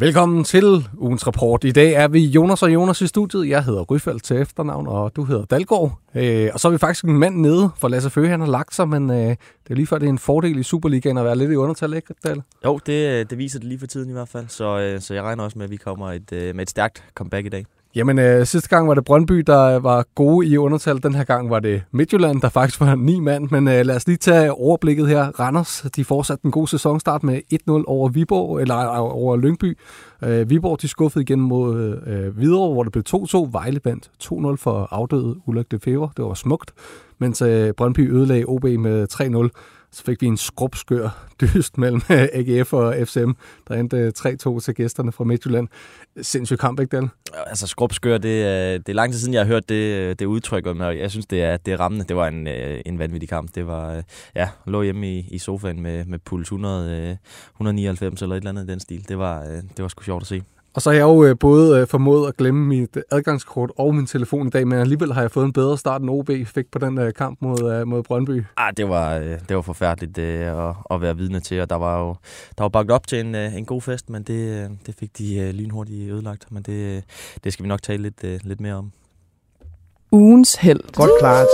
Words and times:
Velkommen 0.00 0.44
til 0.44 0.88
ugens 0.98 1.26
rapport. 1.26 1.64
I 1.64 1.70
dag 1.70 1.92
er 1.92 2.08
vi 2.08 2.26
Jonas 2.26 2.62
og 2.62 2.74
Jonas 2.74 3.00
i 3.00 3.06
studiet. 3.06 3.48
Jeg 3.48 3.64
hedder 3.64 3.82
Ryfeldt 3.82 4.22
til 4.22 4.36
efternavn, 4.36 4.86
og 4.86 5.16
du 5.16 5.24
hedder 5.24 5.44
Dalgaard. 5.44 5.98
Øh, 6.14 6.50
og 6.52 6.60
så 6.60 6.68
er 6.68 6.72
vi 6.72 6.78
faktisk 6.78 7.04
en 7.04 7.18
mand 7.18 7.36
nede, 7.36 7.70
for 7.76 7.88
Lasse 7.88 8.10
Føge 8.10 8.28
han 8.28 8.40
har 8.40 8.46
lagt 8.46 8.74
sig, 8.74 8.88
men 8.88 9.10
øh, 9.10 9.16
det 9.16 9.36
er 9.70 9.74
lige 9.74 9.86
før, 9.86 9.98
det 9.98 10.06
er 10.06 10.10
en 10.10 10.18
fordel 10.18 10.58
i 10.58 10.62
Superligaen 10.62 11.18
at 11.18 11.24
være 11.24 11.36
lidt 11.36 11.50
i 11.50 11.56
undertal, 11.56 11.94
ikke, 11.94 12.14
Dal? 12.24 12.42
Jo, 12.64 12.80
det, 12.86 13.08
øh, 13.08 13.26
det 13.30 13.38
viser 13.38 13.58
det 13.58 13.68
lige 13.68 13.78
for 13.78 13.86
tiden 13.86 14.10
i 14.10 14.12
hvert 14.12 14.28
fald, 14.28 14.48
så, 14.48 14.78
øh, 14.78 15.00
så 15.00 15.14
jeg 15.14 15.22
regner 15.22 15.44
også 15.44 15.58
med, 15.58 15.64
at 15.64 15.70
vi 15.70 15.76
kommer 15.76 16.12
et, 16.12 16.32
øh, 16.32 16.54
med 16.54 16.62
et 16.62 16.70
stærkt 16.70 17.04
comeback 17.14 17.46
i 17.46 17.48
dag. 17.48 17.66
Jamen, 17.94 18.18
øh, 18.18 18.46
sidste 18.46 18.68
gang 18.68 18.88
var 18.88 18.94
det 18.94 19.04
Brøndby, 19.04 19.38
der 19.46 19.78
var 19.78 20.04
gode 20.14 20.46
i 20.46 20.56
undertal. 20.56 21.02
Den 21.02 21.14
her 21.14 21.24
gang 21.24 21.50
var 21.50 21.60
det 21.60 21.82
Midtjylland, 21.92 22.40
der 22.40 22.48
faktisk 22.48 22.80
var 22.80 22.94
ni 22.94 23.20
mand. 23.20 23.48
Men 23.50 23.68
øh, 23.68 23.86
lad 23.86 23.96
os 23.96 24.06
lige 24.06 24.16
tage 24.16 24.52
overblikket 24.52 25.08
her. 25.08 25.40
Randers, 25.40 25.86
de 25.96 26.04
fortsatte 26.04 26.44
en 26.44 26.50
god 26.50 26.66
sæsonstart 26.66 27.22
med 27.22 27.40
1-0 27.54 27.58
over 27.86 28.08
Viborg, 28.08 28.60
eller 28.60 28.78
øh, 28.78 29.00
over 29.00 29.36
Lyngby. 29.36 29.78
Øh, 30.24 30.50
Viborg, 30.50 30.82
de 30.82 30.88
skuffede 30.88 31.22
igen 31.22 31.40
mod 31.40 32.00
øh, 32.06 32.36
Hvidovre, 32.36 32.72
hvor 32.72 32.82
det 32.82 32.92
blev 32.92 33.04
2-2. 33.08 33.48
Vejle 33.52 33.80
vandt 33.84 34.10
2-0 34.24 34.56
for 34.56 34.88
afdøde 34.90 35.36
Ulrik 35.46 35.70
de 35.70 35.78
Fever. 35.78 36.08
Det 36.16 36.24
var 36.24 36.34
smukt. 36.34 36.72
Mens 37.18 37.42
øh, 37.42 37.72
Brøndby 37.72 38.12
ødelagde 38.12 38.44
OB 38.44 38.64
med 38.64 39.06
3-0 39.12 39.79
så 39.92 40.02
fik 40.04 40.20
vi 40.22 40.26
en 40.26 40.36
skrubskør 40.36 41.26
dyst 41.40 41.78
mellem 41.78 42.00
AGF 42.38 42.72
og 42.72 42.94
FCM, 43.04 43.30
der 43.68 43.74
endte 43.74 43.96
øh, 43.96 44.12
3-2 44.18 44.60
til 44.60 44.74
gæsterne 44.74 45.12
fra 45.12 45.24
Midtjylland. 45.24 45.68
Sindssyg 46.22 46.58
kamp, 46.58 46.80
ikke 46.80 46.96
den? 46.96 47.10
Altså 47.46 47.66
skrubskør, 47.66 48.18
det, 48.18 48.42
er- 48.44 48.78
det 48.78 48.88
er 48.88 48.92
lang 48.94 49.12
tid 49.12 49.20
siden, 49.20 49.34
jeg 49.34 49.40
har 49.42 49.46
hørt 49.46 49.68
det, 49.68 49.74
øh, 50.00 50.16
det 50.18 50.24
udtryk, 50.26 50.66
og 50.66 50.98
jeg 50.98 51.10
synes, 51.10 51.26
det 51.26 51.42
er, 51.42 51.56
det 51.56 51.72
er 51.72 51.80
rammende. 51.80 52.04
Det 52.04 52.16
var 52.16 52.28
en, 52.28 52.46
en 52.86 52.98
vanvittig 52.98 53.28
kamp. 53.28 53.54
Det 53.54 53.66
var, 53.66 54.02
ja, 54.34 54.48
lå 54.66 54.82
hjemme 54.82 55.12
i, 55.18 55.26
i 55.30 55.38
sofaen 55.38 55.80
med, 55.82 56.04
med 56.04 56.18
puls 56.18 56.46
100, 56.46 57.18
199 57.54 58.22
eller 58.22 58.34
et 58.36 58.40
eller 58.40 58.50
andet 58.50 58.64
i 58.64 58.66
den 58.66 58.80
stil. 58.80 59.08
Det 59.08 59.18
var, 59.18 59.42
det 59.76 59.82
var 59.82 59.88
sgu 59.88 60.02
sjovt 60.02 60.22
at 60.22 60.26
se. 60.26 60.42
Og 60.74 60.82
så 60.82 60.90
har 60.90 60.94
jeg 60.94 61.02
jo 61.02 61.24
øh, 61.24 61.38
både 61.38 61.80
øh, 61.80 61.86
formået 61.86 62.28
at 62.28 62.36
glemme 62.36 62.66
mit 62.66 62.98
adgangskort 63.10 63.70
og 63.78 63.94
min 63.94 64.06
telefon 64.06 64.46
i 64.46 64.50
dag, 64.50 64.68
men 64.68 64.78
alligevel 64.78 65.12
har 65.12 65.20
jeg 65.20 65.30
fået 65.30 65.44
en 65.44 65.52
bedre 65.52 65.78
start, 65.78 66.00
end 66.00 66.10
OB 66.10 66.30
fik 66.46 66.70
på 66.72 66.78
den 66.78 66.98
øh, 66.98 67.14
kamp 67.14 67.38
mod, 67.42 67.84
mod 67.84 68.02
Brøndby. 68.02 68.44
Ah, 68.56 68.72
det 68.76 68.88
var, 68.88 69.18
det 69.18 69.56
var 69.56 69.62
forfærdeligt 69.62 70.18
at, 70.18 70.74
at 70.90 71.00
være 71.00 71.16
vidne 71.16 71.40
til, 71.40 71.60
og 71.60 71.70
der 71.70 71.76
var 71.76 72.00
jo 72.00 72.14
der 72.58 72.64
var 72.64 72.68
bagt 72.68 72.90
op 72.90 73.06
til 73.06 73.20
en, 73.20 73.34
en 73.34 73.64
god 73.64 73.82
fest, 73.82 74.10
men 74.10 74.22
det, 74.22 74.70
det 74.86 74.94
fik 75.00 75.18
de 75.18 75.52
lynhurtigt 75.52 76.12
ødelagt. 76.12 76.46
Men 76.50 76.62
det, 76.62 77.04
det 77.44 77.52
skal 77.52 77.62
vi 77.62 77.68
nok 77.68 77.82
tale 77.82 78.02
lidt, 78.02 78.44
lidt 78.44 78.60
mere 78.60 78.74
om. 78.74 78.92
Ugens 80.12 80.54
held. 80.54 80.80
Godt 80.94 81.10
klaret. 81.20 81.46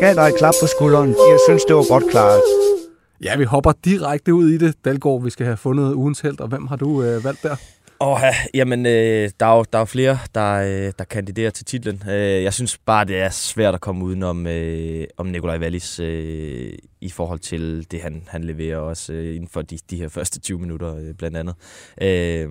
Gav 0.00 0.14
dig 0.14 0.28
et 0.28 0.38
klap 0.38 0.54
på 0.62 0.66
skulderen. 0.66 1.08
Jeg 1.08 1.38
synes, 1.48 1.64
det 1.64 1.76
var 1.76 1.88
godt 1.88 2.10
klaret. 2.10 2.40
Ja, 3.24 3.36
vi 3.36 3.44
hopper 3.44 3.72
direkte 3.84 4.34
ud 4.34 4.48
i 4.48 4.58
det. 4.58 4.74
Dalgaard, 4.84 5.22
vi 5.22 5.30
skal 5.30 5.46
have 5.46 5.56
fundet 5.56 5.94
ugens 5.94 6.20
held, 6.20 6.40
og 6.40 6.48
hvem 6.48 6.66
har 6.66 6.76
du 6.76 7.02
øh, 7.02 7.24
valgt 7.24 7.42
der? 7.42 7.56
Åh, 8.02 8.20
ja, 8.22 8.34
jamen, 8.54 8.86
øh, 8.86 9.30
der, 9.40 9.46
er 9.46 9.56
jo, 9.56 9.64
der 9.72 9.78
er 9.78 9.80
jo 9.80 9.84
flere, 9.84 10.18
der, 10.34 10.54
øh, 10.54 10.92
der 10.98 11.04
kandiderer 11.04 11.50
til 11.50 11.64
titlen. 11.64 12.02
Øh, 12.10 12.42
jeg 12.42 12.54
synes 12.54 12.78
bare, 12.78 13.04
det 13.04 13.18
er 13.18 13.30
svært 13.30 13.74
at 13.74 13.80
komme 13.80 14.04
udenom 14.04 14.46
øh, 14.46 15.06
om 15.16 15.26
Nikolaj 15.26 15.58
Wallis 15.58 16.00
øh, 16.00 16.72
i 17.00 17.10
forhold 17.10 17.38
til 17.38 17.90
det, 17.90 18.00
han, 18.00 18.22
han 18.26 18.44
leverer 18.44 18.76
også 18.76 19.12
øh, 19.12 19.34
inden 19.34 19.48
for 19.48 19.62
de, 19.62 19.78
de 19.90 19.96
her 19.96 20.08
første 20.08 20.40
20 20.40 20.58
minutter, 20.58 20.96
øh, 20.96 21.14
blandt 21.14 21.36
andet. 21.36 21.54
Øh, 22.02 22.50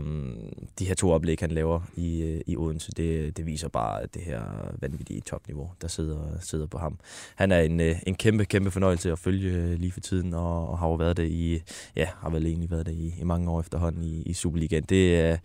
de 0.80 0.86
her 0.86 0.96
to 0.96 1.12
oplæg, 1.12 1.38
han 1.40 1.52
laver 1.52 1.82
i, 1.96 2.22
øh, 2.22 2.42
i 2.48 2.58
Odense, 2.58 2.92
det, 2.92 3.38
det 3.38 3.46
viser 3.46 3.68
bare 3.68 4.06
det 4.14 4.22
her 4.22 4.42
vanvittige 4.82 5.22
topniveau, 5.22 5.72
der 5.82 5.88
sidder, 5.88 6.38
sidder 6.42 6.66
på 6.66 6.78
ham. 6.78 7.00
Han 7.36 7.52
er 7.52 7.60
en, 7.60 7.80
øh, 7.80 7.96
en 8.08 8.16
kæmpe, 8.16 8.46
kæmpe 8.46 8.72
fornøjelse 8.72 9.12
at 9.12 9.20
følge 9.20 9.52
øh, 9.52 9.80
lige 9.80 9.92
for 9.92 10.00
tiden, 10.00 10.34
og, 10.34 10.70
og 10.70 10.80
har 10.80 10.88
jo 10.88 10.94
været 10.94 11.18
det 11.18 11.30
i, 11.30 11.62
ja, 11.96 12.08
har 12.18 12.30
vel 12.30 12.46
egentlig 12.46 12.72
været 12.72 12.86
det 12.86 12.94
i, 12.94 13.16
i 13.20 13.24
mange 13.24 13.52
år 13.52 13.60
efterhånden 13.60 14.04
i, 14.04 14.22
i 14.22 14.34
Superligaen. 14.34 14.84
Det 14.84 15.20
er, 15.20 15.38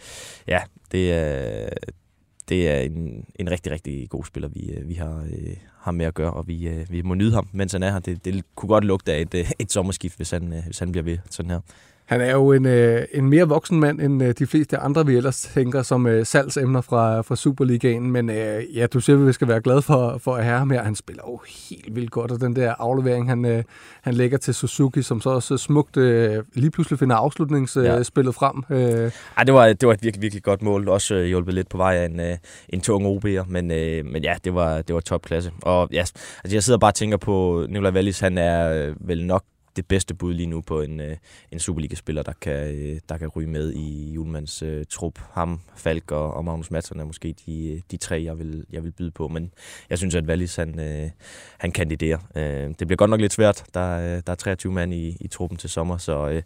ja, 0.46 0.62
det 0.92 1.12
er, 1.12 1.68
det 2.48 2.68
er 2.68 2.80
en, 2.80 3.26
en 3.34 3.50
rigtig, 3.50 3.72
rigtig 3.72 4.08
god 4.08 4.24
spiller, 4.24 4.48
vi, 4.48 4.70
øh, 4.70 4.88
vi 4.88 4.94
har, 4.94 5.26
øh, 5.30 5.56
har 5.84 5.92
med 5.92 6.06
at 6.06 6.14
gøre, 6.14 6.30
og 6.32 6.48
vi, 6.48 6.68
øh, 6.68 6.86
vi 6.90 7.02
må 7.02 7.14
nyde 7.14 7.32
ham, 7.34 7.48
mens 7.52 7.72
han 7.72 7.82
er 7.82 7.90
her. 7.92 7.98
Det, 7.98 8.24
det 8.24 8.44
kunne 8.56 8.68
godt 8.68 8.84
lugte 8.84 9.12
af 9.12 9.20
et, 9.20 9.34
øh, 9.34 9.50
et 9.58 9.72
sommerskift, 9.72 10.16
hvis 10.16 10.30
han, 10.30 10.52
øh, 10.52 10.64
hvis 10.66 10.78
han 10.78 10.92
bliver 10.92 11.04
ved 11.04 11.18
sådan 11.30 11.50
her. 11.50 11.60
Han 12.04 12.20
er 12.20 12.30
jo 12.32 12.52
en, 12.52 12.66
øh, 12.66 13.02
en 13.12 13.28
mere 13.28 13.48
voksen 13.48 13.80
mand, 13.80 14.00
end 14.00 14.22
øh, 14.22 14.34
de 14.38 14.46
fleste 14.46 14.78
andre, 14.78 15.06
vi 15.06 15.16
ellers 15.16 15.50
tænker 15.54 15.82
som 15.82 16.06
øh, 16.06 16.26
salgsemner 16.26 16.80
fra, 16.80 17.20
fra 17.20 17.36
Superligaen. 17.36 18.10
Men 18.10 18.30
øh, 18.30 18.62
ja, 18.76 18.86
du 18.86 19.00
siger, 19.00 19.16
at 19.20 19.26
vi 19.26 19.32
skal 19.32 19.48
være 19.48 19.60
glade 19.60 19.82
for, 19.82 20.18
for 20.18 20.34
at 20.36 20.44
have 20.44 20.58
ham 20.58 20.70
her. 20.70 20.82
Han 20.82 20.94
spiller 20.94 21.22
jo 21.28 21.40
helt 21.70 21.94
vildt 21.96 22.10
godt, 22.10 22.30
og 22.30 22.40
den 22.40 22.56
der 22.56 22.74
aflevering, 22.78 23.28
han, 23.28 23.44
øh, 23.44 23.62
han 24.02 24.14
lægger 24.14 24.38
til 24.38 24.54
Suzuki, 24.54 25.02
som 25.02 25.20
så 25.20 25.30
også 25.30 25.56
smukt 25.56 25.96
øh, 25.96 26.42
lige 26.54 26.70
pludselig 26.70 26.98
finder 26.98 27.16
afslutningsspillet 27.16 27.90
øh, 27.90 27.96
Ja. 27.96 28.02
spillet 28.02 28.34
frem. 28.34 28.62
Øh, 28.70 29.10
Ej, 29.36 29.44
det 29.44 29.54
var, 29.54 29.66
det 29.72 29.86
var 29.88 29.94
et 29.94 30.02
virkelig, 30.02 30.22
virkelig 30.22 30.42
godt 30.42 30.62
mål. 30.62 30.88
Også 30.88 31.14
øh, 31.14 31.24
hjulpet 31.24 31.54
lidt 31.54 31.68
på 31.68 31.76
vej 31.76 31.94
af 31.96 32.06
en, 32.06 32.20
øh, 32.20 32.36
en 32.68 32.80
tung 32.80 33.06
OB'er, 33.06 33.44
men, 33.48 33.70
øh, 33.70 34.04
men 34.06 34.22
ja, 34.22 34.34
det 34.44 34.54
var, 34.54 34.82
det 34.82 34.94
var 34.94 35.00
topklasse. 35.00 35.52
Og 35.62 35.73
og 35.74 35.88
ja, 35.92 36.00
altså 36.00 36.52
jeg 36.52 36.62
sidder 36.62 36.78
bare 36.78 36.90
og 36.90 36.94
tænker 36.94 37.16
på, 37.16 37.66
Nikolaj 37.68 37.92
Wallis, 37.92 38.20
han 38.20 38.38
er 38.38 38.72
øh, 38.72 39.08
vel 39.08 39.26
nok 39.26 39.44
det 39.76 39.86
bedste 39.86 40.14
bud 40.14 40.34
lige 40.34 40.46
nu 40.46 40.60
på 40.60 40.80
en, 40.80 41.00
øh, 41.00 41.16
en 41.52 41.58
Superliga-spiller, 41.58 42.22
der 42.22 42.32
kan, 42.40 42.74
øh, 42.74 43.00
der 43.08 43.16
kan 43.16 43.28
ryge 43.28 43.48
med 43.48 43.72
i 43.72 44.12
Julmans 44.12 44.62
øh, 44.62 44.84
trup. 44.90 45.18
Ham, 45.32 45.60
Falk 45.76 46.10
og, 46.10 46.34
og 46.34 46.44
Magnus 46.44 46.70
Madsen 46.70 47.00
er 47.00 47.04
måske 47.04 47.34
de, 47.46 47.82
de 47.90 47.96
tre, 47.96 48.22
jeg 48.24 48.38
vil, 48.38 48.64
jeg 48.72 48.84
vil 48.84 48.92
byde 48.92 49.10
på. 49.10 49.28
Men 49.28 49.50
jeg 49.90 49.98
synes, 49.98 50.14
at 50.14 50.24
Wallis, 50.24 50.56
han, 50.56 50.80
øh, 50.80 51.10
han 51.58 51.72
kandiderer. 51.72 52.18
Øh, 52.36 52.42
det 52.78 52.86
bliver 52.86 52.96
godt 52.96 53.10
nok 53.10 53.20
lidt 53.20 53.32
svært. 53.32 53.64
Der, 53.74 53.98
øh, 53.98 54.22
der 54.26 54.32
er 54.32 54.34
23 54.34 54.72
mand 54.72 54.94
i, 54.94 55.16
i 55.20 55.28
truppen 55.28 55.58
til 55.58 55.70
sommer, 55.70 55.96
så, 55.96 56.28
øh, 56.28 56.42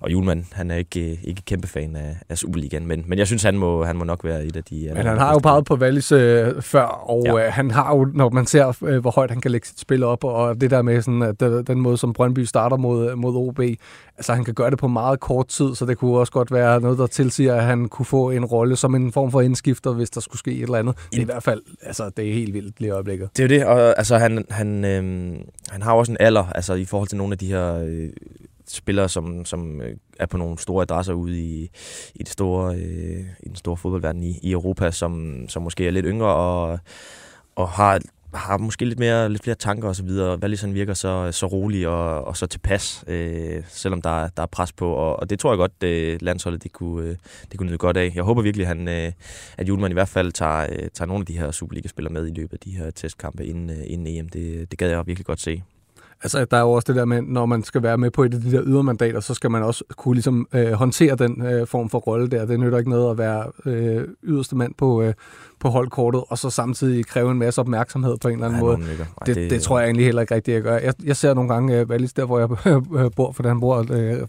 og 0.00 0.12
Julemand, 0.12 0.44
han 0.52 0.70
er 0.70 0.76
ikke, 0.76 1.10
øh, 1.10 1.18
ikke 1.24 1.42
kæmpe 1.42 1.68
fan 1.68 1.96
af, 1.96 2.16
af 2.28 2.38
Superligaen, 2.38 2.86
men, 2.86 3.04
men 3.06 3.18
jeg 3.18 3.26
synes, 3.26 3.42
han 3.42 3.58
må, 3.58 3.84
han 3.84 3.96
må 3.96 4.04
nok 4.04 4.24
være 4.24 4.44
et 4.44 4.56
af 4.56 4.64
de... 4.64 4.90
Men 4.94 5.06
han 5.06 5.18
har 5.18 5.32
jo 5.32 5.38
peget 5.38 5.64
på 5.64 5.74
Wallis 5.74 6.12
øh, 6.12 6.62
før, 6.62 6.84
og 6.84 7.22
ja. 7.26 7.46
Øh, 7.46 7.52
han 7.52 7.70
har 7.70 7.96
jo, 7.96 8.04
når 8.14 8.30
man 8.30 8.46
ser, 8.46 8.82
øh, 8.82 8.98
hvor 8.98 9.10
højt 9.10 9.30
han 9.30 9.40
kan 9.40 9.50
lægge 9.50 9.66
sit 9.66 9.80
spil 9.80 10.04
op, 10.04 10.24
og 10.24 10.60
det 10.60 10.70
der 10.70 10.82
med 10.82 11.02
sådan, 11.02 11.22
at 11.22 11.40
den, 11.40 11.64
den 11.64 11.80
måde, 11.80 11.96
som 11.96 12.12
Brøndby 12.12 12.40
starter 12.40 12.71
mod, 12.76 13.16
mod 13.16 13.36
OB, 13.36 13.60
altså 14.16 14.34
han 14.34 14.44
kan 14.44 14.54
gøre 14.54 14.70
det 14.70 14.78
på 14.78 14.88
meget 14.88 15.20
kort 15.20 15.48
tid, 15.48 15.74
så 15.74 15.86
det 15.86 15.98
kunne 15.98 16.18
også 16.18 16.32
godt 16.32 16.52
være 16.52 16.80
noget, 16.80 16.98
der 16.98 17.06
tilsiger, 17.06 17.54
at 17.54 17.64
han 17.64 17.88
kunne 17.88 18.06
få 18.06 18.30
en 18.30 18.44
rolle 18.44 18.76
som 18.76 18.94
en 18.94 19.12
form 19.12 19.30
for 19.30 19.40
indskifter, 19.40 19.92
hvis 19.92 20.10
der 20.10 20.20
skulle 20.20 20.38
ske 20.38 20.52
et 20.52 20.62
eller 20.62 20.78
andet. 20.78 20.96
Det 21.10 21.18
er 21.18 21.22
i 21.22 21.24
hvert 21.24 21.42
fald, 21.42 21.62
altså 21.82 22.10
det 22.16 22.28
er 22.28 22.34
helt 22.34 22.54
vildt 22.54 22.80
lige 22.80 22.88
i 22.88 22.90
øjeblikket. 22.90 23.28
Det 23.36 23.42
er 23.42 23.56
jo 23.56 23.60
det, 23.60 23.66
og 23.66 23.98
altså, 23.98 24.18
han, 24.18 24.44
han, 24.50 24.84
øh, 24.84 25.34
han 25.70 25.82
har 25.82 25.92
jo 25.92 25.98
også 25.98 26.12
en 26.12 26.18
alder, 26.20 26.44
altså 26.44 26.74
i 26.74 26.84
forhold 26.84 27.08
til 27.08 27.18
nogle 27.18 27.32
af 27.32 27.38
de 27.38 27.46
her 27.46 27.74
øh, 27.74 28.08
spillere, 28.68 29.08
som, 29.08 29.44
som 29.44 29.80
øh, 29.80 29.96
er 30.18 30.26
på 30.26 30.36
nogle 30.36 30.58
store 30.58 30.82
adresser 30.82 31.12
ude 31.12 31.40
i, 31.40 31.70
i, 32.14 32.18
det 32.18 32.28
store, 32.28 32.74
øh, 32.74 33.20
i 33.40 33.48
den 33.48 33.56
store 33.56 33.76
fodboldverden 33.76 34.22
i, 34.22 34.38
i 34.42 34.52
Europa, 34.52 34.90
som, 34.90 35.44
som 35.48 35.62
måske 35.62 35.86
er 35.86 35.90
lidt 35.90 36.06
yngre 36.08 36.34
og, 36.34 36.78
og 37.56 37.68
har 37.68 38.00
har 38.34 38.58
måske 38.58 38.84
lidt, 38.84 38.98
mere, 38.98 39.28
lidt 39.28 39.42
flere 39.42 39.54
tanker 39.54 39.88
og 39.88 39.96
så 39.96 40.02
videre. 40.02 40.38
Wallis 40.38 40.60
han 40.60 40.74
virker 40.74 40.94
så, 40.94 41.32
så 41.32 41.46
rolig 41.46 41.88
og, 41.88 42.24
og 42.24 42.36
så 42.36 42.46
tilpas, 42.46 43.04
øh, 43.06 43.62
selvom 43.68 44.02
der, 44.02 44.28
der 44.28 44.42
er 44.42 44.46
pres 44.46 44.72
på. 44.72 44.92
Og, 44.92 45.20
og 45.20 45.30
det 45.30 45.38
tror 45.38 45.52
jeg 45.52 45.58
godt, 45.58 45.82
øh, 45.84 46.18
landsholdet 46.20 46.62
det 46.62 46.72
kunne, 46.72 47.08
øh, 47.08 47.16
det 47.50 47.58
kunne 47.58 47.68
nyde 47.68 47.78
godt 47.78 47.96
af. 47.96 48.12
Jeg 48.14 48.22
håber 48.22 48.42
virkelig, 48.42 48.66
han, 48.66 48.88
øh, 48.88 49.12
at 49.58 49.68
Julemand 49.68 49.92
i 49.92 49.94
hvert 49.94 50.08
fald 50.08 50.32
tager, 50.32 50.66
øh, 50.72 50.88
tager 50.94 51.06
nogle 51.06 51.22
af 51.22 51.26
de 51.26 51.38
her 51.38 51.50
Superliga-spillere 51.50 52.12
med 52.12 52.26
i 52.26 52.34
løbet 52.34 52.52
af 52.52 52.58
de 52.58 52.70
her 52.70 52.90
testkampe 52.90 53.46
inden, 53.46 53.70
øh, 53.70 53.84
inden 53.86 54.06
EM. 54.06 54.28
Det, 54.28 54.70
det 54.70 54.78
gad 54.78 54.90
jeg 54.90 55.06
virkelig 55.06 55.26
godt 55.26 55.40
se. 55.40 55.62
Altså, 56.22 56.44
der 56.44 56.56
er 56.56 56.60
jo 56.60 56.72
også 56.72 56.86
det 56.86 56.96
der 56.96 57.04
med, 57.04 57.22
når 57.22 57.46
man 57.46 57.62
skal 57.62 57.82
være 57.82 57.98
med 57.98 58.10
på 58.10 58.24
et 58.24 58.34
af 58.34 58.40
de 58.40 58.52
der 58.52 58.62
ydermandater, 58.64 59.20
så 59.20 59.34
skal 59.34 59.50
man 59.50 59.62
også 59.62 59.84
kunne 59.96 60.14
ligesom 60.14 60.48
øh, 60.54 60.72
håndtere 60.72 61.16
den 61.16 61.46
øh, 61.46 61.66
form 61.66 61.90
for 61.90 61.98
rolle 61.98 62.28
der. 62.28 62.44
Det 62.44 62.60
nytter 62.60 62.78
ikke 62.78 62.90
noget 62.90 63.10
at 63.10 63.18
være 63.18 63.46
øh, 63.66 64.08
yderste 64.22 64.56
mand 64.56 64.74
på, 64.74 65.02
øh, 65.02 65.14
på 65.62 65.68
holdkortet, 65.68 66.24
og 66.28 66.38
så 66.38 66.50
samtidig 66.50 67.06
kræve 67.06 67.30
en 67.30 67.38
masse 67.38 67.60
opmærksomhed 67.60 68.16
på 68.22 68.28
en 68.28 68.34
eller 68.34 68.46
anden 68.46 68.60
Ja, 68.60 68.64
måde. 68.64 68.78
Ej, 68.98 69.24
Det, 69.26 69.36
det, 69.36 69.50
det 69.50 69.62
tror 69.62 69.78
jeg 69.78 69.86
egentlig 69.86 70.04
heller 70.06 70.22
ikke 70.22 70.34
rigtigt, 70.34 70.54
jeg 70.54 70.62
gør. 70.62 70.78
Jeg, 70.78 70.94
jeg 71.04 71.16
ser 71.16 71.34
nogle 71.34 71.54
gange 71.54 71.82
uh, 71.82 71.88
Wallis 71.88 72.12
der, 72.12 72.24
hvor 72.24 72.38
jeg 72.38 72.48
bor, 73.16 73.32
for 73.32 73.48
han 73.48 73.60
bor 73.60 73.78
uh, 73.78 73.86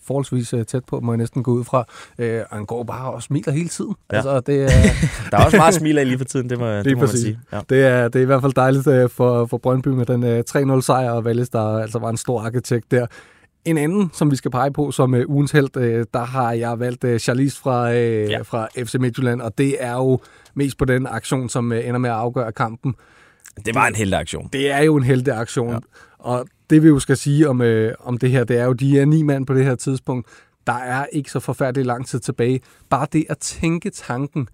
forholdsvis 0.07 0.53
uh, 0.53 0.63
tæt 0.63 0.85
på, 0.85 0.99
må 0.99 1.11
jeg 1.11 1.17
næsten 1.17 1.43
gå 1.43 1.51
ud 1.51 1.63
fra. 1.63 1.77
Og 2.19 2.57
han 2.57 2.65
går 2.65 2.83
bare 2.83 3.11
og 3.11 3.23
smiler 3.23 3.51
hele 3.51 3.69
tiden. 3.69 3.95
Ja. 4.11 4.15
Altså, 4.15 4.39
det, 4.39 4.63
er, 4.63 4.67
Der 5.31 5.37
er 5.37 5.45
også 5.45 5.57
meget 5.57 5.73
smil 5.73 5.97
af 5.97 6.07
lige 6.07 6.17
for 6.17 6.25
tiden, 6.25 6.49
det 6.49 6.59
må, 6.59 6.67
det 6.69 6.93
må 6.97 6.99
man 6.99 7.09
sige. 7.09 7.39
Ja. 7.53 7.59
det, 7.69 7.85
er, 7.85 8.07
det 8.07 8.15
er 8.19 8.23
i 8.23 8.25
hvert 8.25 8.41
fald 8.41 8.53
dejligt 8.53 8.87
uh, 8.87 9.09
for, 9.09 9.45
for 9.45 9.57
Brøndby 9.57 9.87
med 9.87 10.05
den 10.05 10.23
uh, 10.23 10.77
3-0 10.77 10.81
sejr, 10.81 11.11
og 11.11 11.23
Wallis, 11.23 11.49
der 11.49 11.77
altså 11.77 11.99
var 11.99 12.09
en 12.09 12.17
stor 12.17 12.41
arkitekt 12.41 12.91
der. 12.91 13.05
En 13.65 13.77
anden, 13.77 14.09
som 14.13 14.31
vi 14.31 14.35
skal 14.35 14.51
pege 14.51 14.71
på 14.71 14.91
som 14.91 15.15
øh, 15.15 15.29
ugens 15.29 15.51
held, 15.51 15.77
øh, 15.77 16.05
der 16.13 16.23
har 16.23 16.51
jeg 16.51 16.79
valgt 16.79 17.03
øh, 17.03 17.19
Charlize 17.19 17.59
fra, 17.59 17.93
øh, 17.93 18.29
ja. 18.29 18.41
fra 18.41 18.67
FC 18.77 18.95
Midtjylland, 18.99 19.41
og 19.41 19.57
det 19.57 19.83
er 19.83 19.93
jo 19.93 20.19
mest 20.53 20.77
på 20.77 20.85
den 20.85 21.07
aktion, 21.07 21.49
som 21.49 21.71
øh, 21.71 21.87
ender 21.87 21.97
med 21.97 22.09
at 22.09 22.15
afgøre 22.15 22.51
kampen. 22.51 22.95
Det 23.65 23.75
var 23.75 23.87
en 23.87 23.95
heldig 23.95 24.19
aktion. 24.19 24.49
Det 24.53 24.71
er 24.71 24.79
jo 24.79 24.95
en 24.95 25.03
heldig 25.03 25.33
aktion, 25.33 25.71
ja. 25.71 25.79
og 26.19 26.47
det 26.69 26.83
vi 26.83 26.87
jo 26.87 26.99
skal 26.99 27.17
sige 27.17 27.49
om, 27.49 27.61
øh, 27.61 27.93
om 27.99 28.17
det 28.17 28.31
her, 28.31 28.43
det 28.43 28.57
er 28.57 28.65
jo, 28.65 28.73
de 28.73 28.99
er 28.99 29.05
ni 29.05 29.23
mand 29.23 29.45
på 29.45 29.53
det 29.53 29.65
her 29.65 29.75
tidspunkt. 29.75 30.27
Der 30.67 30.73
er 30.73 31.05
ikke 31.05 31.31
så 31.31 31.39
forfærdelig 31.39 31.85
lang 31.85 32.07
tid 32.07 32.19
tilbage. 32.19 32.59
Bare 32.89 33.07
det 33.13 33.25
at 33.29 33.37
tænke 33.37 33.89
tanken, 33.89 34.47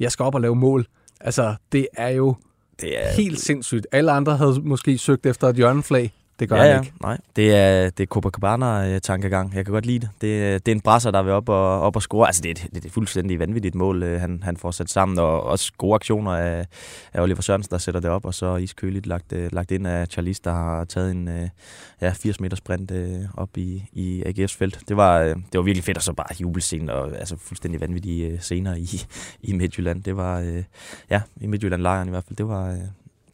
jeg 0.00 0.12
skal 0.12 0.24
op 0.24 0.34
og 0.34 0.40
lave 0.40 0.56
mål, 0.56 0.86
altså 1.20 1.54
det 1.72 1.86
er 1.96 2.08
jo 2.08 2.34
Det 2.80 3.04
er, 3.04 3.12
helt 3.16 3.40
sindssygt. 3.40 3.86
Alle 3.92 4.12
andre 4.12 4.36
havde 4.36 4.60
måske 4.62 4.98
søgt 4.98 5.26
efter 5.26 5.48
et 5.48 5.56
hjørneflag. 5.56 6.12
Det 6.42 6.48
gør 6.48 6.56
ja, 6.56 6.62
han 6.62 6.70
ja, 6.72 6.80
ikke. 6.80 6.92
nej. 7.02 7.18
Det 7.36 7.54
er, 7.56 7.90
det 7.90 8.02
er 8.02 8.06
Copacabana-tankegang. 8.06 9.54
Jeg 9.54 9.64
kan 9.64 9.72
godt 9.72 9.86
lide 9.86 9.98
det. 9.98 10.08
Det, 10.20 10.42
er- 10.44 10.58
det 10.58 10.72
er 10.72 10.76
en 10.76 10.80
brasser, 10.80 11.10
der 11.10 11.22
vil 11.22 11.32
op 11.32 11.48
og, 11.48 11.80
op 11.80 11.96
og 11.96 12.02
score. 12.02 12.26
Altså, 12.26 12.42
det 12.42 12.48
er, 12.48 12.64
et, 12.64 12.70
det 12.74 12.82
er 12.82 12.86
et 12.86 12.92
fuldstændig 12.92 13.38
vanvittigt 13.38 13.74
mål, 13.74 14.02
øh, 14.02 14.20
han, 14.20 14.42
han 14.42 14.56
får 14.56 14.70
sat 14.70 14.90
sammen. 14.90 15.18
Og 15.18 15.42
også 15.42 15.72
gode 15.78 15.94
aktioner 15.94 16.30
af, 16.32 16.66
af 17.12 17.22
Oliver 17.22 17.40
Sørensen, 17.42 17.70
der 17.70 17.78
sætter 17.78 18.00
det 18.00 18.10
op. 18.10 18.24
Og 18.24 18.34
så 18.34 18.56
iskøligt 18.56 19.06
lagt, 19.06 19.32
øh, 19.32 19.48
lagt 19.52 19.70
ind 19.70 19.86
af 19.86 20.06
Charlize, 20.06 20.40
der 20.44 20.52
har 20.52 20.84
taget 20.84 21.10
en 21.10 21.28
øh, 21.28 21.48
ja, 22.00 22.12
80 22.12 22.40
meter 22.40 22.56
sprint 22.56 22.92
op 23.36 23.56
i, 23.56 23.84
i 23.92 24.22
AGF's 24.26 24.56
felt. 24.58 24.78
Det 24.88 24.96
var, 24.96 25.18
det 25.22 25.36
var 25.54 25.62
virkelig 25.62 25.84
fedt, 25.84 25.96
og 25.96 26.02
så 26.02 26.12
bare 26.12 26.26
jubelscenen 26.40 26.90
og 26.90 27.16
altså, 27.18 27.36
fuldstændig 27.36 27.80
vanvittige 27.80 28.38
scener 28.40 28.74
i, 28.74 29.02
i 29.40 29.52
Midtjylland. 29.52 30.02
Det 30.02 30.16
var, 30.16 30.62
ja, 31.10 31.20
i 31.40 31.46
Midtjylland-lejren 31.46 32.08
i 32.08 32.10
hvert 32.10 32.24
fald. 32.28 32.36
Det 32.36 32.48
var, 32.48 32.76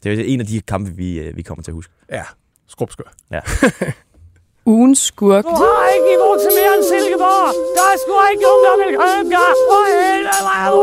det 0.04 0.16
var 0.18 0.24
en 0.24 0.40
af 0.40 0.46
de 0.46 0.60
kampe, 0.60 0.90
vi, 0.90 1.32
vi 1.34 1.42
kommer 1.42 1.62
til 1.62 1.70
at 1.70 1.74
huske. 1.74 1.92
Ja, 2.10 2.22
skrubskør. 2.68 3.10
Ugens 4.74 4.98
skurk. 4.98 5.44
Du 5.44 5.56
har 5.64 5.82
ikke 5.94 6.06
niveau 6.12 6.32
til 6.42 6.50
mere 6.58 6.72
end 6.76 6.84
Silkeborg. 6.90 7.48
Der 7.76 7.84
er 7.92 7.96
sgu 8.02 8.12
ikke 8.32 8.44
nogen, 8.48 8.62
der 8.66 8.74
vil 8.80 8.90
købe 9.04 9.28
dig. 9.36 9.50
For 9.68 9.82
helvede, 9.92 10.40
hvor 10.46 10.56
er 10.64 10.70
du. 10.74 10.82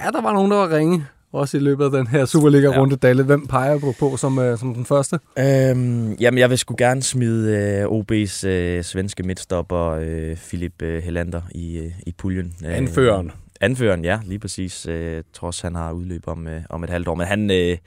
Ja, 0.00 0.10
der 0.10 0.20
var 0.20 0.32
nogen, 0.32 0.50
der 0.50 0.56
var 0.56 0.76
ringe. 0.76 1.06
Også 1.32 1.56
i 1.56 1.60
løbet 1.60 1.84
af 1.84 1.90
den 1.90 2.06
her 2.06 2.24
Superliga-runde, 2.24 2.98
ja. 3.02 3.08
Dalle. 3.08 3.22
Hvem 3.22 3.46
peger 3.46 3.78
du 3.78 3.94
på 3.98 4.16
som, 4.16 4.38
øh, 4.38 4.58
som 4.58 4.74
den 4.74 4.84
første? 4.84 5.18
Øhm, 5.38 6.12
jamen, 6.12 6.38
jeg 6.38 6.50
vil 6.50 6.58
sgu 6.58 6.74
gerne 6.78 7.02
smide 7.02 7.56
øh, 7.56 7.84
OB's 7.84 8.46
øh, 8.46 8.84
svenske 8.84 9.22
midtstopper, 9.22 9.86
øh, 9.86 10.36
Philip 10.36 10.82
øh, 10.82 11.02
Helander, 11.02 11.40
i, 11.50 11.78
øh, 11.78 11.92
i 12.06 12.12
puljen. 12.18 12.54
Øh, 12.66 12.76
Anføreren. 12.76 13.32
Anføreren, 13.60 14.04
ja, 14.04 14.20
lige 14.24 14.38
præcis. 14.38 14.86
Øh, 14.86 15.22
trods 15.32 15.60
han 15.60 15.74
har 15.74 15.92
udløb 15.92 16.28
om, 16.28 16.46
øh, 16.48 16.62
om 16.70 16.84
et 16.84 16.90
halvt 16.90 17.08
år. 17.08 17.14
Men 17.14 17.26
han, 17.26 17.50
øh, 17.50 17.78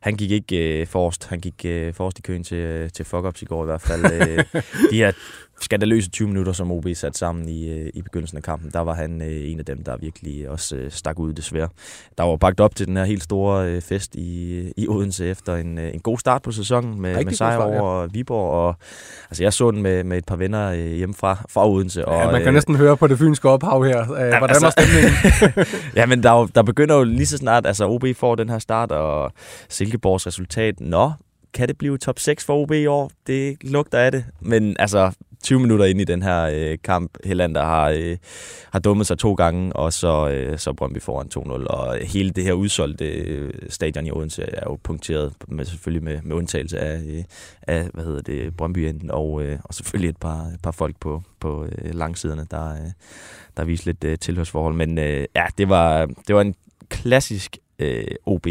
han 0.00 0.16
gik 0.16 0.30
ikke 0.30 0.80
øh, 0.80 0.86
forrest. 0.86 1.26
Han 1.26 1.40
gik 1.40 1.64
øh, 1.64 1.94
forrest 1.94 2.18
i 2.18 2.22
køen 2.22 2.44
til, 2.44 2.56
øh, 2.56 2.90
til 2.90 3.04
fuck-ups 3.04 3.42
i 3.42 3.44
går 3.44 3.64
i 3.64 3.66
hvert 3.66 3.80
fald. 3.80 4.04
øh, 4.04 4.44
de 4.90 4.96
her 4.96 5.12
skandaløse 5.60 6.10
20 6.10 6.28
minutter, 6.28 6.52
som 6.52 6.72
OB 6.72 6.86
satte 6.94 7.18
sammen 7.18 7.48
i, 7.48 7.68
øh, 7.70 7.90
i 7.94 8.02
begyndelsen 8.02 8.36
af 8.36 8.42
kampen, 8.42 8.70
der 8.72 8.80
var 8.80 8.94
han 8.94 9.22
øh, 9.22 9.50
en 9.50 9.58
af 9.58 9.64
dem, 9.64 9.84
der 9.84 9.96
virkelig 9.96 10.48
også 10.48 10.76
øh, 10.76 10.90
stak 10.90 11.18
ud 11.18 11.32
desværre. 11.32 11.68
Der 12.18 12.24
var 12.24 12.36
bagt 12.36 12.60
op 12.60 12.76
til 12.76 12.86
den 12.86 12.96
her 12.96 13.04
helt 13.04 13.22
store 13.22 13.68
øh, 13.68 13.82
fest 13.82 14.14
i, 14.14 14.62
i 14.76 14.88
Odense 14.88 15.26
efter 15.26 15.56
en, 15.56 15.78
øh, 15.78 15.94
en 15.94 16.00
god 16.00 16.18
start 16.18 16.42
på 16.42 16.52
sæsonen 16.52 17.00
med, 17.00 17.10
Rigtig 17.10 17.26
med 17.26 17.34
sejr 17.34 17.58
start, 17.58 17.72
ja. 17.74 17.80
over 17.80 18.06
Viborg. 18.06 18.50
Og, 18.50 18.74
altså, 19.30 19.42
jeg 19.42 19.52
så 19.52 19.70
den 19.70 19.82
med, 19.82 20.04
med 20.04 20.18
et 20.18 20.24
par 20.24 20.36
venner 20.36 20.70
øh, 20.70 20.78
hjemme 20.78 21.14
fra, 21.14 21.38
fra 21.48 21.68
Odense. 21.70 22.04
Og, 22.04 22.18
Ja, 22.20 22.30
man 22.30 22.40
kan 22.40 22.48
øh, 22.48 22.54
næsten 22.54 22.76
høre 22.76 22.96
på 22.96 23.06
det 23.06 23.18
fynske 23.18 23.48
ophav 23.48 23.84
her. 23.84 24.00
Øh, 24.00 24.06
hvordan 24.08 24.42
altså- 24.42 24.66
var 24.66 24.70
stemningen? 24.70 25.66
ja, 25.96 26.06
men 26.06 26.22
der, 26.22 26.30
er 26.30 26.46
der 26.46 26.62
begynder 26.62 26.94
jo 26.96 27.04
lige 27.04 27.26
så 27.26 27.36
snart, 27.36 27.66
altså 27.66 27.88
OB 27.88 28.04
får 28.16 28.34
den 28.34 28.48
her 28.48 28.58
start, 28.58 28.92
og 28.92 29.32
Silkeborgs 29.68 30.26
resultat, 30.26 30.80
nå, 30.80 31.12
kan 31.54 31.68
det 31.68 31.78
blive 31.78 31.98
top 31.98 32.18
6 32.18 32.44
for 32.44 32.62
OB 32.62 32.72
i 32.72 32.86
år? 32.86 33.10
Det 33.26 33.56
lugter 33.62 33.98
af 33.98 34.12
det. 34.12 34.24
Men 34.40 34.76
altså, 34.78 35.12
20 35.42 35.60
minutter 35.60 35.84
ind 35.84 36.00
i 36.00 36.04
den 36.04 36.22
her 36.22 36.42
øh, 36.54 36.78
kamp, 36.84 37.18
Helander 37.24 37.64
har, 37.64 37.88
øh, 37.88 38.16
har 38.72 38.78
dummet 38.78 39.06
sig 39.06 39.18
to 39.18 39.34
gange, 39.34 39.76
og 39.76 39.92
så, 39.92 40.28
øh, 40.28 40.58
så 40.58 40.72
Brøndby 40.72 41.00
foran 41.00 41.28
2-0. 41.34 41.66
Og 41.66 41.96
hele 41.96 42.30
det 42.30 42.44
her 42.44 42.52
udsolgte 42.52 43.04
øh, 43.04 43.52
stadion 43.68 44.06
i 44.06 44.10
Odense 44.10 44.42
er 44.42 44.62
jo 44.66 44.78
punkteret, 44.82 45.32
med, 45.48 45.64
selvfølgelig 45.64 46.04
med, 46.04 46.22
med 46.22 46.36
undtagelse 46.36 46.78
af, 46.78 47.02
øh, 47.06 47.24
af 47.62 47.88
hvad 47.94 48.04
hedder 48.04 48.22
det, 48.22 48.56
Brøndby 48.56 48.78
enden, 48.78 49.10
og, 49.10 49.42
øh, 49.42 49.58
og 49.64 49.74
selvfølgelig 49.74 50.08
et 50.08 50.16
par, 50.16 50.40
et 50.40 50.60
par 50.62 50.70
folk 50.70 50.96
på, 51.00 51.22
på 51.40 51.64
øh, 51.64 51.94
langsiderne, 51.94 52.46
der, 52.50 52.72
øh, 52.72 52.90
der 53.56 53.64
viser 53.64 53.86
lidt 53.86 54.04
øh, 54.04 54.18
tilhørsforhold. 54.18 54.74
Men 54.74 54.98
øh, 54.98 55.26
ja, 55.36 55.46
det 55.58 55.68
var, 55.68 56.06
det 56.28 56.34
var 56.34 56.40
en 56.40 56.54
klassisk 56.88 57.58
øh, 57.78 58.04
OB 58.26 58.46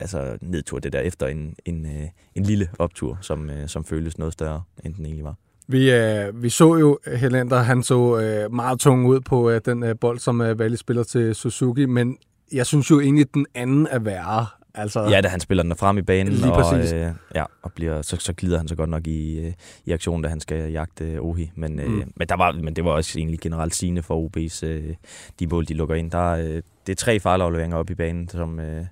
altså 0.00 0.38
nedtur 0.40 0.78
det 0.78 0.92
der 0.92 1.00
efter 1.00 1.26
en, 1.26 1.56
en, 1.64 1.86
øh, 1.86 2.08
en 2.34 2.42
lille 2.42 2.70
optur, 2.78 3.18
som, 3.20 3.50
øh, 3.50 3.68
som 3.68 3.84
føles 3.84 4.18
noget 4.18 4.32
større, 4.32 4.62
end 4.84 4.94
den 4.94 5.04
egentlig 5.04 5.24
var. 5.24 5.34
Vi, 5.68 5.90
øh, 5.92 6.42
vi 6.42 6.48
så 6.50 6.76
jo 6.76 6.98
Helander, 7.16 7.56
han 7.62 7.82
så 7.82 8.20
øh, 8.20 8.52
meget 8.54 8.80
tung 8.80 9.06
ud 9.06 9.20
på 9.20 9.50
øh, 9.50 9.60
den 9.64 9.82
øh, 9.82 9.94
bold, 10.00 10.18
som 10.18 10.40
øh, 10.40 10.58
Valle 10.58 10.76
spiller 10.76 11.02
til 11.02 11.34
Suzuki, 11.34 11.86
men 11.86 12.16
jeg 12.52 12.66
synes 12.66 12.90
jo 12.90 13.00
egentlig, 13.00 13.22
at 13.22 13.34
den 13.34 13.46
anden 13.54 13.86
er 13.90 13.98
værre. 13.98 14.46
Altså, 14.74 15.02
Ja, 15.02 15.20
da 15.20 15.28
han 15.28 15.40
spiller 15.40 15.62
den 15.62 15.76
frem 15.76 15.98
i 15.98 16.02
banen, 16.02 16.32
Lige 16.32 16.52
og, 16.52 16.62
præcis. 16.72 16.92
øh, 16.92 17.08
ja, 17.34 17.44
og 17.62 17.72
bliver, 17.72 18.02
så, 18.02 18.16
så 18.20 18.32
glider 18.32 18.58
han 18.58 18.68
så 18.68 18.74
godt 18.76 18.90
nok 18.90 19.06
i, 19.06 19.38
øh, 19.46 19.52
i 19.86 19.92
aktionen, 19.92 20.22
da 20.22 20.28
han 20.28 20.40
skal 20.40 20.70
jagte 20.72 21.04
øh, 21.04 21.20
Ohi. 21.20 21.50
Men, 21.54 21.80
øh, 21.80 21.86
Mm. 21.90 22.02
men, 22.16 22.28
der 22.28 22.36
var, 22.36 22.52
men 22.52 22.76
det 22.76 22.84
var 22.84 22.90
også 22.90 23.18
egentlig 23.18 23.40
generelt 23.40 23.74
sigende 23.74 24.02
for 24.02 24.26
OB's, 24.28 24.66
øh, 24.66 24.94
de 25.40 25.46
mål, 25.46 25.64
de 25.68 25.74
lukker 25.74 25.94
ind. 25.94 26.10
Der, 26.10 26.32
er, 26.34 26.56
øh, 26.56 26.62
det 26.86 26.92
er 26.92 26.96
tre 26.96 27.20
fejlafleveringer 27.20 27.76
op 27.76 27.90
i 27.90 27.94
banen, 27.94 28.28
som, 28.28 28.60
øh, 28.60 28.84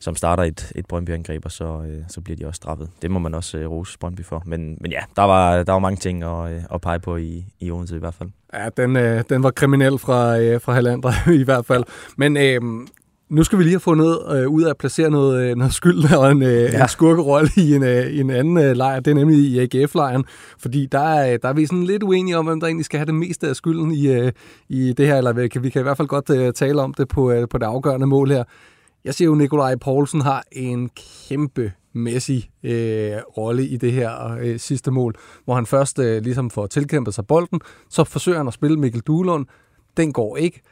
som 0.00 0.16
starter 0.16 0.42
et, 0.42 0.72
et 0.74 0.86
Brøndby-angreb, 0.86 1.44
og 1.44 1.52
så, 1.52 1.64
øh, 1.64 2.02
så 2.08 2.20
bliver 2.20 2.36
de 2.36 2.46
også 2.46 2.56
straffet. 2.56 2.90
Det 3.02 3.10
må 3.10 3.18
man 3.18 3.34
også 3.34 3.58
øh, 3.58 3.70
rose 3.70 3.98
Brøndby 3.98 4.24
for. 4.24 4.42
Men, 4.46 4.78
men 4.80 4.90
ja, 4.90 5.00
der 5.16 5.22
var, 5.22 5.62
der 5.62 5.72
var 5.72 5.78
mange 5.78 5.96
ting 5.96 6.22
at, 6.22 6.52
øh, 6.52 6.62
at 6.74 6.80
pege 6.80 6.98
på 6.98 7.16
i, 7.16 7.44
i 7.60 7.70
Odense 7.70 7.96
i 7.96 7.98
hvert 7.98 8.14
fald. 8.14 8.28
Ja, 8.54 8.68
den, 8.76 8.96
øh, 8.96 9.24
den 9.28 9.42
var 9.42 9.50
kriminel 9.50 9.98
fra, 9.98 10.38
øh, 10.38 10.60
fra 10.60 10.74
Helander 10.74 11.30
i 11.40 11.42
hvert 11.42 11.66
fald. 11.66 11.84
Men 12.16 12.36
øh, 12.36 12.86
nu 13.30 13.44
skal 13.44 13.58
vi 13.58 13.62
lige 13.62 13.72
have 13.72 13.80
fundet 13.80 14.18
øh, 14.32 14.48
ud 14.48 14.62
af 14.62 14.70
at 14.70 14.76
placere 14.78 15.10
noget, 15.10 15.50
øh, 15.50 15.56
noget 15.56 15.74
skyld 15.74 16.14
og 16.16 16.30
en, 16.30 16.42
øh, 16.42 16.48
ja. 16.52 16.82
en 16.82 16.88
skurkerolle 16.88 17.50
i 17.56 17.74
en, 17.74 17.82
øh, 17.82 18.06
i 18.06 18.20
en 18.20 18.30
anden 18.30 18.58
øh, 18.58 18.76
lejr. 18.76 19.00
Det 19.00 19.10
er 19.10 19.14
nemlig 19.14 19.38
i 19.38 19.58
AGF-lejren, 19.58 20.24
fordi 20.58 20.86
der, 20.86 20.98
er- 21.00 21.36
der 21.36 21.48
er 21.48 21.52
vi 21.52 21.66
sådan 21.66 21.84
lidt 21.84 22.02
uenige 22.02 22.38
om, 22.38 22.46
hvem 22.46 22.60
der 22.60 22.66
egentlig 22.66 22.84
skal 22.84 22.98
have 22.98 23.06
det 23.06 23.14
meste 23.14 23.48
af 23.48 23.56
skylden 23.56 23.92
i, 23.92 24.06
øh, 24.12 24.32
i 24.68 24.92
det 24.92 25.06
her. 25.06 25.16
Eller 25.16 25.32
vi 25.32 25.48
kan, 25.48 25.62
vi 25.62 25.70
kan 25.70 25.80
i 25.80 25.82
hvert 25.82 25.96
fald 25.96 26.08
godt 26.08 26.30
øh, 26.30 26.52
tale 26.52 26.82
om 26.82 26.94
det 26.94 27.08
på, 27.08 27.30
øh, 27.30 27.48
på 27.48 27.58
det 27.58 27.66
afgørende 27.66 28.06
mål 28.06 28.30
her. 28.30 28.44
Jeg 29.04 29.14
siger 29.14 29.26
jo, 29.26 29.32
at 29.32 29.38
Nikolaj 29.38 29.76
Poulsen 29.76 30.20
har 30.20 30.42
en 30.52 30.90
kæmpe 31.28 31.72
mæssig 31.94 32.50
øh, 32.64 33.12
rolle 33.36 33.66
i 33.66 33.76
det 33.76 33.92
her 33.92 34.36
øh, 34.42 34.58
sidste 34.58 34.90
mål, 34.90 35.14
hvor 35.44 35.54
han 35.54 35.66
først 35.66 35.98
øh, 35.98 36.22
ligesom 36.22 36.50
får 36.50 36.66
tilkæmpet 36.66 37.14
sig 37.14 37.26
bolden, 37.26 37.60
så 37.90 38.04
forsøger 38.04 38.38
han 38.38 38.46
at 38.48 38.54
spille 38.54 38.76
Mikkel 38.76 39.00
Duelund. 39.00 39.46
Den 39.96 40.12
går 40.12 40.36
ikke. 40.36 40.62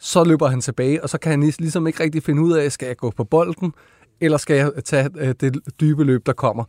Så 0.00 0.24
løber 0.24 0.48
han 0.48 0.60
tilbage, 0.60 1.02
og 1.02 1.08
så 1.08 1.18
kan 1.18 1.30
han 1.30 1.42
lig- 1.42 1.54
ligesom 1.60 1.86
ikke 1.86 2.02
rigtig 2.02 2.22
finde 2.22 2.42
ud 2.42 2.52
af, 2.52 2.72
skal 2.72 2.86
jeg 2.86 2.96
gå 2.96 3.10
på 3.16 3.24
bolden, 3.24 3.72
eller 4.20 4.38
skal 4.38 4.56
jeg 4.56 4.70
tage 4.84 5.10
øh, 5.18 5.34
det 5.40 5.58
dybe 5.80 6.04
løb, 6.04 6.26
der 6.26 6.32
kommer. 6.32 6.64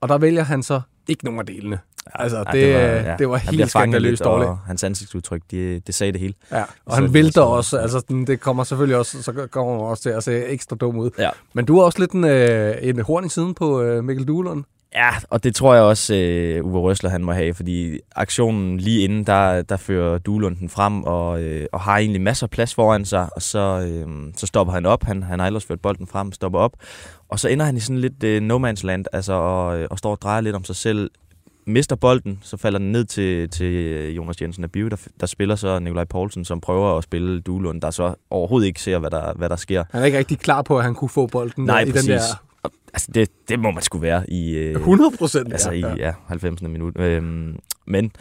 Og 0.00 0.08
der 0.08 0.18
vælger 0.18 0.42
han 0.42 0.62
så 0.62 0.80
ikke 1.08 1.24
nogen 1.24 1.40
af 1.40 1.46
delene. 1.46 1.78
Altså, 2.14 2.36
Ja, 2.38 2.42
det, 2.44 3.04
det, 3.06 3.18
det 3.18 3.28
var 3.28 3.36
han 3.36 3.48
bliver 3.48 3.64
helt 3.64 3.72
fanget 3.72 3.92
skandaløst 3.92 4.10
lidt, 4.10 4.24
dårligt. 4.24 4.48
Og 4.50 4.58
hans 4.58 4.84
ansigtsudtryk, 4.84 5.42
det, 5.50 5.86
det 5.86 5.94
sagde 5.94 6.12
det 6.12 6.20
hele. 6.20 6.34
Ja, 6.52 6.62
og 6.62 6.68
Så- 6.96 7.00
han 7.02 7.14
vælter 7.14 7.32
så- 7.32 7.40
også, 7.44 7.78
altså 7.78 8.02
den- 8.08 8.26
det 8.26 8.40
kommer 8.40 8.64
selvfølgelig 8.64 8.96
også, 8.96 9.22
så 9.22 9.46
kommer 9.50 9.72
også 9.72 10.02
til 10.02 10.10
at 10.10 10.24
se 10.24 10.44
ekstra 10.44 10.76
dum 10.76 10.96
ud. 10.98 11.10
Ja. 11.18 11.30
Men 11.54 11.64
du 11.64 11.76
har 11.76 11.82
også 11.82 11.98
lidt 11.98 12.10
en, 12.12 12.24
øh, 12.24 12.74
en 12.82 13.00
horn 13.00 13.24
i 13.24 13.28
siden 13.28 13.54
på 13.54 13.82
øh, 13.82 14.04
Mikkel 14.04 14.28
Duelund. 14.28 14.64
Ja, 14.94 15.10
og 15.30 15.44
det 15.44 15.54
tror 15.54 15.74
jeg 15.74 15.82
også, 15.82 16.14
øh, 16.14 16.64
Uwe 16.64 16.80
Røsler 16.80 17.10
han 17.10 17.24
må 17.24 17.32
have, 17.32 17.54
fordi 17.54 17.98
aktionen 18.16 18.78
lige 18.78 19.04
inden, 19.04 19.24
der, 19.24 19.62
der 19.62 19.76
fører 19.76 20.18
Duelund 20.18 20.56
den 20.56 20.68
frem 20.68 21.04
og, 21.04 21.42
øh, 21.42 21.66
og 21.72 21.80
har 21.80 21.98
egentlig 21.98 22.20
masser 22.20 22.46
af 22.46 22.50
plads 22.50 22.74
foran 22.74 23.04
sig, 23.04 23.28
og 23.36 23.42
så, 23.42 23.86
øh, 23.88 24.32
så 24.36 24.46
stopper 24.46 24.72
han 24.72 24.86
op. 24.86 25.04
Han, 25.04 25.22
han 25.22 25.38
har 25.38 25.46
ellers 25.46 25.64
ført 25.64 25.80
bolden 25.80 26.06
frem, 26.06 26.32
stopper 26.32 26.58
op, 26.58 26.72
og 27.28 27.40
så 27.40 27.48
ender 27.48 27.66
han 27.66 27.76
i 27.76 27.80
sådan 27.80 27.98
lidt 28.00 28.24
øh, 28.24 28.42
no 28.42 28.68
man's 28.68 28.86
land, 28.86 29.04
altså, 29.12 29.32
og, 29.32 29.78
øh, 29.78 29.86
og 29.90 29.98
står 29.98 30.10
og 30.10 30.22
drejer 30.22 30.40
lidt 30.40 30.56
om 30.56 30.64
sig 30.64 30.76
selv, 30.76 31.10
mister 31.66 31.96
bolden, 31.96 32.38
så 32.42 32.56
falder 32.56 32.78
den 32.78 32.92
ned 32.92 33.04
til, 33.04 33.50
til 33.50 34.14
Jonas 34.14 34.42
Jensen 34.42 34.64
af 34.64 34.72
Bio, 34.72 34.88
der, 34.88 34.96
der 35.20 35.26
spiller 35.26 35.56
så 35.56 35.78
Nikolaj 35.78 36.04
Poulsen, 36.04 36.44
som 36.44 36.60
prøver 36.60 36.98
at 36.98 37.04
spille 37.04 37.40
Duelund, 37.40 37.80
der 37.80 37.90
så 37.90 38.14
overhovedet 38.30 38.66
ikke 38.66 38.80
ser, 38.82 38.98
hvad 38.98 39.10
der, 39.10 39.32
hvad 39.34 39.48
der 39.48 39.56
sker. 39.56 39.84
Han 39.90 40.00
er 40.02 40.06
ikke 40.06 40.18
rigtig 40.18 40.38
klar 40.38 40.62
på, 40.62 40.78
at 40.78 40.84
han 40.84 40.94
kunne 40.94 41.08
få 41.08 41.26
bolden 41.26 41.64
Nej, 41.64 41.80
der, 41.80 41.88
i 41.88 41.92
præcis. 41.92 42.08
den 42.08 42.18
der 42.18 42.24
Og, 42.64 42.70
altså, 42.94 43.10
det, 43.14 43.28
det 43.48 43.58
må 43.58 43.70
man 43.70 43.82
skulle 43.82 44.02
være 44.02 44.30
i... 44.30 44.54
Øh, 44.54 44.74
100 44.74 45.16
procent. 45.18 45.52
Altså 45.52 45.70
i 45.70 45.84
ja, 45.98 46.12
90. 46.26 46.62
minut. 46.62 47.00
Øhm, 47.00 47.56
men 47.86 48.12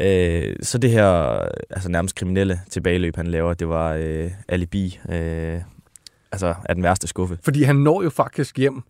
øh, 0.00 0.56
så 0.62 0.78
det 0.78 0.90
her 0.90 1.06
altså 1.70 1.88
nærmest 1.88 2.14
kriminelle 2.14 2.60
tilbageløb, 2.70 3.16
han 3.16 3.26
laver, 3.26 3.54
det 3.54 3.68
var 3.68 3.92
øh, 3.92 4.30
alibi. 4.48 5.00
Øh, 5.08 5.60
altså 6.32 6.54
er 6.64 6.74
den 6.74 6.82
værste 6.82 7.06
skuffe. 7.06 7.38
Fordi 7.42 7.62
han 7.62 7.76
når 7.76 8.02
jo 8.02 8.10
faktisk 8.10 8.58
hjem, 8.58 8.82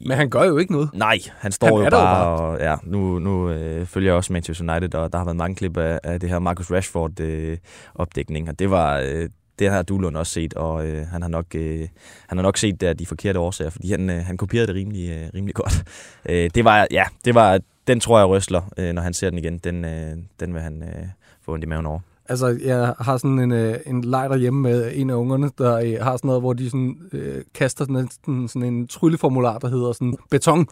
men 0.00 0.16
han 0.16 0.30
gør 0.30 0.44
jo 0.44 0.58
ikke 0.58 0.72
noget. 0.72 0.90
Nej, 0.94 1.18
han 1.38 1.52
står 1.52 1.66
Han 1.66 1.74
er 1.74 1.78
jo 1.78 1.84
der 1.84 1.96
jo 1.96 2.02
bare, 2.02 2.26
og 2.26 2.58
ja, 2.58 2.76
nu, 2.84 3.18
nu 3.18 3.50
øh, 3.50 3.86
følger 3.86 4.10
jeg 4.10 4.16
også 4.16 4.32
Manchester 4.32 4.72
United, 4.72 4.94
og 4.94 5.12
der 5.12 5.18
har 5.18 5.24
været 5.24 5.36
mange 5.36 5.56
klip 5.56 5.76
af, 5.76 6.00
af 6.04 6.20
det 6.20 6.28
her 6.28 6.38
Marcus 6.38 6.70
Rashford 6.70 7.20
øh, 7.20 7.58
opdækning, 7.94 8.48
og 8.48 8.58
det 8.58 8.70
var, 8.70 8.98
øh, 8.98 9.28
det 9.62 9.70
har 9.70 9.82
Duelund 9.82 10.16
også 10.16 10.32
set, 10.32 10.54
og 10.54 10.86
øh, 10.86 11.06
han, 11.06 11.22
har 11.22 11.28
nok, 11.28 11.46
øh, 11.54 11.88
han 12.26 12.38
har 12.38 12.42
nok 12.42 12.56
set 12.56 12.80
det 12.80 12.86
af 12.86 12.96
de 12.96 13.06
forkerte 13.06 13.38
årsager, 13.38 13.70
fordi 13.70 13.90
han, 13.90 14.10
øh, 14.10 14.24
han 14.24 14.36
kopierede 14.36 14.66
det 14.66 14.74
rimelig, 14.74 15.10
øh, 15.10 15.28
rimelig 15.34 15.54
godt. 15.54 15.84
Øh, 16.28 16.50
det 16.54 16.64
var, 16.64 16.86
ja, 16.90 17.04
det 17.24 17.34
var, 17.34 17.60
den 17.86 18.00
tror 18.00 18.18
jeg 18.18 18.28
rystler, 18.28 18.62
øh, 18.76 18.92
når 18.92 19.02
han 19.02 19.14
ser 19.14 19.30
den 19.30 19.38
igen. 19.38 19.58
Den, 19.58 19.84
øh, 19.84 20.16
den 20.40 20.54
vil 20.54 20.62
han 20.62 20.82
øh, 20.82 21.06
få 21.44 21.52
ondt 21.52 21.64
i 21.64 21.66
maven 21.66 21.86
over. 21.86 22.00
Altså, 22.28 22.58
jeg 22.64 22.94
har 23.00 23.16
sådan 23.16 23.38
en, 23.38 23.52
øh, 23.52 23.76
en 23.86 24.04
leg 24.04 24.30
derhjemme 24.30 24.60
med 24.60 24.92
en 24.94 25.10
af 25.10 25.14
ungerne, 25.14 25.50
der 25.58 25.76
øh, 25.76 25.96
har 26.00 26.16
sådan 26.16 26.28
noget, 26.28 26.42
hvor 26.42 26.52
de 26.52 26.70
sådan, 26.70 26.96
øh, 27.12 27.42
kaster 27.54 27.84
sådan, 27.84 28.48
sådan 28.48 28.68
en 28.68 28.86
trylleformular, 28.86 29.58
der 29.58 29.68
hedder 29.68 29.92
sådan 29.92 30.16
beton. 30.30 30.66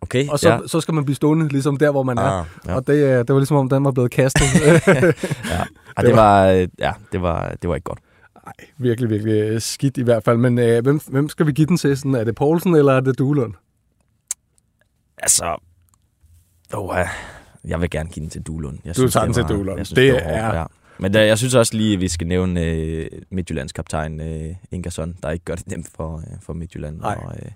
Okay, 0.00 0.28
Og 0.28 0.38
så, 0.38 0.48
ja. 0.48 0.54
ja. 0.54 0.60
så 0.66 0.80
skal 0.80 0.94
man 0.94 1.04
blive 1.04 1.16
stående 1.16 1.48
ligesom 1.48 1.76
der, 1.76 1.90
hvor 1.90 2.02
man 2.02 2.18
er. 2.18 2.22
Ah, 2.22 2.44
ja. 2.66 2.74
Og 2.74 2.86
det, 2.86 2.92
øh, 2.92 3.18
det 3.18 3.28
var 3.28 3.38
ligesom 3.38 3.56
om, 3.56 3.68
den 3.68 3.84
var 3.84 3.90
blevet 3.90 4.10
kastet. 4.10 4.42
ja. 5.50 5.64
Og 5.96 6.04
det 6.06 6.16
var, 6.16 6.46
øh, 6.46 6.68
ja, 6.78 6.92
det 7.12 7.22
var, 7.22 7.54
det 7.62 7.68
var 7.68 7.74
ikke 7.74 7.84
godt. 7.84 7.98
Nej, 8.44 8.54
virkelig, 8.78 9.10
virkelig 9.10 9.32
øh, 9.34 9.60
skidt 9.60 9.96
i 9.98 10.02
hvert 10.02 10.24
fald. 10.24 10.36
Men 10.38 10.58
øh, 10.58 10.82
hvem, 10.82 11.00
hvem 11.08 11.28
skal 11.28 11.46
vi 11.46 11.52
give 11.52 11.66
den 11.66 11.76
til? 11.76 11.96
Sådan, 11.96 12.14
er 12.14 12.24
det 12.24 12.34
Poulsen, 12.34 12.74
eller 12.74 12.92
er 12.92 13.00
det 13.00 13.18
Duelund? 13.18 13.54
Altså, 15.18 15.56
oh, 16.74 16.96
jeg 17.64 17.80
vil 17.80 17.90
gerne 17.90 18.08
give 18.10 18.22
den 18.22 18.30
til 18.30 18.42
Duelund. 18.42 18.78
Jeg 18.84 18.96
Du 18.96 19.08
tager 19.08 19.26
det 19.26 19.36
den 19.36 19.46
til 19.46 19.56
Duelund. 19.56 19.78
Jeg 19.78 19.86
synes, 19.86 19.96
Det 19.96 20.14
det, 20.14 20.26
er- 20.26 20.54
Ja. 20.60 20.64
Men 20.98 21.14
der, 21.14 21.20
jeg 21.20 21.38
synes 21.38 21.54
også 21.54 21.76
lige, 21.76 21.94
at 21.94 22.00
vi 22.00 22.08
skal 22.08 22.26
nævne 22.26 22.64
øh, 22.64 23.08
Midtjyllands 23.30 23.72
kaptajn 23.72 24.20
øh, 24.20 24.54
Ingersson, 24.70 25.16
der 25.22 25.30
ikke 25.30 25.44
gør 25.44 25.54
det 25.54 25.66
nemt 25.68 25.88
for, 25.96 26.16
øh, 26.16 26.24
for 26.42 26.52
Midtjylland. 26.52 26.98
Nej. 26.98 27.14
Og, 27.24 27.32
øh, 27.36 27.50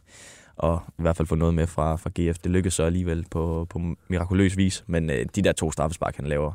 og 0.56 0.82
i 0.98 1.02
hvert 1.02 1.16
fald 1.16 1.28
få 1.28 1.34
noget 1.34 1.54
med 1.54 1.66
fra, 1.66 1.96
fra 1.96 2.10
GF. 2.20 2.38
Det 2.38 2.50
lykkedes 2.50 2.74
så 2.74 2.82
alligevel 2.82 3.26
på, 3.30 3.66
på 3.70 3.80
mirakuløs 4.08 4.56
vis, 4.56 4.84
men 4.86 5.10
øh, 5.10 5.26
de 5.36 5.42
der 5.42 5.52
to 5.52 5.72
straffespark, 5.72 6.16
han 6.16 6.26
laver, 6.26 6.52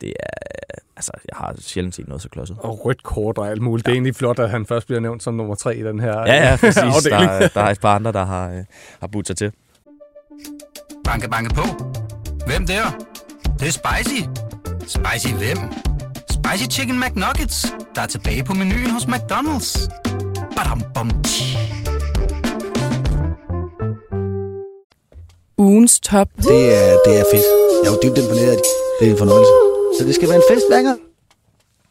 det 0.00 0.08
er, 0.08 0.12
øh, 0.76 0.82
altså, 0.96 1.12
jeg 1.32 1.36
har 1.36 1.54
sjældent 1.58 1.94
set 1.94 2.08
noget 2.08 2.22
så 2.22 2.28
klodset. 2.28 2.56
Og 2.60 2.84
rødt 2.84 3.02
kort 3.02 3.38
og 3.38 3.48
alt 3.48 3.62
muligt. 3.62 3.86
Ja. 3.86 3.90
Det 3.90 3.92
er 3.92 3.96
egentlig 3.96 4.16
flot, 4.16 4.38
at 4.38 4.50
han 4.50 4.66
først 4.66 4.86
bliver 4.86 5.00
nævnt 5.00 5.22
som 5.22 5.34
nummer 5.34 5.54
tre 5.54 5.76
i 5.76 5.82
den 5.82 6.00
her 6.00 6.18
Ja, 6.18 6.50
ja, 6.50 6.56
præcis. 6.60 6.76
afdeling. 6.82 7.30
Der, 7.30 7.48
der 7.48 7.60
er 7.60 7.70
et 7.70 7.80
par 7.80 7.94
andre, 7.94 8.12
der 8.12 8.24
har, 8.24 8.50
øh, 8.50 8.64
har 9.00 9.06
budt 9.06 9.26
sig 9.26 9.36
til. 9.36 9.52
Banke, 11.04 11.30
banke 11.30 11.54
på. 11.54 11.62
Hvem 12.46 12.66
der? 12.66 12.82
Det, 13.44 13.60
det 13.60 13.68
er 13.68 13.72
spicy. 13.72 14.22
Spicy 14.80 15.34
hvem? 15.34 15.58
Spicy 16.30 16.78
Chicken 16.78 17.00
McNuggets, 17.00 17.74
der 17.94 18.02
er 18.02 18.06
tilbage 18.06 18.44
på 18.44 18.54
menuen 18.54 18.90
hos 18.90 19.04
McDonald's. 19.04 19.88
Badum, 20.56 20.82
bom, 20.94 21.22
tji. 21.22 21.73
Ugens 25.58 26.00
top. 26.00 26.28
Det 26.36 26.74
er, 26.74 26.96
det 27.06 27.20
er 27.20 27.24
fedt. 27.32 27.46
Jeg 27.82 27.90
er 27.90 27.94
jo 27.94 27.98
dybt 28.02 28.18
imponeret. 28.18 28.60
Det 29.00 29.08
er 29.08 29.12
en 29.12 29.18
fornøjelse. 29.18 29.52
Så 29.98 30.04
det 30.06 30.14
skal 30.14 30.28
være 30.28 30.36
en 30.36 30.42
fest 30.50 30.64
hver 30.70 30.82
gang. 30.82 31.00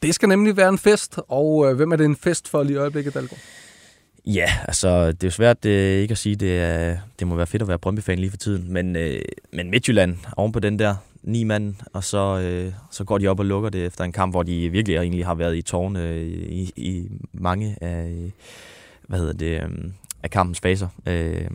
Det 0.04 0.16
skal 0.16 0.30
nemlig 0.30 0.58
være 0.58 0.70
en 0.70 0.78
fest, 0.78 1.20
og 1.28 1.70
øh, 1.70 1.76
hvem 1.76 1.92
er 1.92 1.96
det 1.96 2.06
en 2.06 2.16
fest 2.16 2.50
for 2.50 2.64
lige 2.64 2.74
i 2.74 2.78
øjeblikket, 2.78 3.14
Dalgaard? 3.14 3.40
Ja, 4.26 4.50
altså, 4.68 5.08
det 5.08 5.24
er 5.24 5.28
jo 5.28 5.32
svært 5.32 5.66
øh, 5.66 6.02
ikke 6.02 6.12
at 6.12 6.18
sige, 6.18 6.36
det, 6.36 6.60
er, 6.60 6.98
det 7.20 7.28
må 7.28 7.36
være 7.36 7.48
fedt 7.48 7.62
at 7.62 7.68
være 7.68 7.80
Brøndby-fan 7.80 8.20
lige 8.20 8.30
for 8.30 8.38
tiden, 8.38 8.74
men, 8.74 8.96
øh, 8.96 9.22
men 9.54 9.70
Midtjylland 9.70 10.18
oven 10.38 10.52
på 10.52 10.60
den 10.60 10.80
der 10.80 10.96
ni 11.24 11.44
mand, 11.44 11.76
og 11.94 12.04
så, 12.04 12.40
øh, 12.40 12.74
så 12.92 13.04
går 13.04 13.18
de 13.18 13.28
op 13.28 13.40
og 13.40 13.46
lukker 13.46 13.70
det 13.70 13.86
efter 13.86 14.04
en 14.04 14.12
kamp, 14.12 14.34
hvor 14.34 14.44
de 14.44 14.70
virkelig 14.70 14.96
egentlig 14.98 15.26
har 15.26 15.36
været 15.36 15.56
i 15.56 15.62
tårne 15.62 16.04
øh, 16.04 16.28
i, 16.32 16.72
i 16.76 17.08
mange 17.34 17.78
af, 17.82 18.32
hvad 19.08 19.20
hedder 19.20 19.34
det, 19.34 19.64
øh, 19.64 19.70
af 20.24 20.30
kampens 20.30 20.60
faser. 20.60 20.88
Øh, 21.06 21.48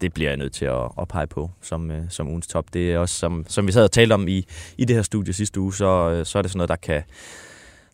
det 0.00 0.14
bliver 0.14 0.30
jeg 0.30 0.36
nødt 0.36 0.52
til 0.52 0.64
at, 0.64 0.90
at 1.00 1.08
pege 1.08 1.26
på 1.26 1.50
som, 1.60 1.90
øh, 1.90 2.02
som 2.08 2.28
ugens 2.28 2.46
top. 2.46 2.64
Det 2.72 2.92
er 2.92 2.98
også, 2.98 3.14
som, 3.14 3.44
som 3.48 3.66
vi 3.66 3.72
sad 3.72 3.84
og 3.84 3.92
talte 3.92 4.12
om 4.12 4.28
i, 4.28 4.46
i 4.78 4.84
det 4.84 4.96
her 4.96 5.02
studie 5.02 5.32
sidste 5.32 5.60
uge, 5.60 5.74
så, 5.74 6.10
øh, 6.10 6.26
så 6.26 6.38
er 6.38 6.42
det 6.42 6.50
sådan 6.50 6.58
noget, 6.58 6.68
der 6.68 6.76
kan, 6.76 7.02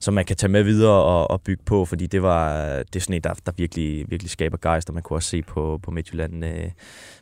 som 0.00 0.15
man 0.15 0.25
kan 0.25 0.37
tage 0.37 0.50
med 0.50 0.62
videre 0.62 1.05
og, 1.05 1.31
og 1.31 1.43
bygge 1.43 1.62
på, 1.67 1.85
fordi 1.85 2.07
det 2.07 2.23
var 2.23 2.67
det 2.77 2.97
er 2.97 3.00
sådan 3.00 3.17
et, 3.17 3.25
der, 3.25 3.35
der 3.47 3.53
virkelig, 3.57 4.11
virkelig 4.11 4.31
skaber 4.31 4.59
gejst, 4.62 4.88
og 4.88 4.95
man 4.95 5.03
kunne 5.03 5.17
også 5.17 5.29
se 5.29 5.43
på, 5.43 5.81
på 5.83 5.91
Midtjylland 5.91 6.45
øh, 6.45 6.71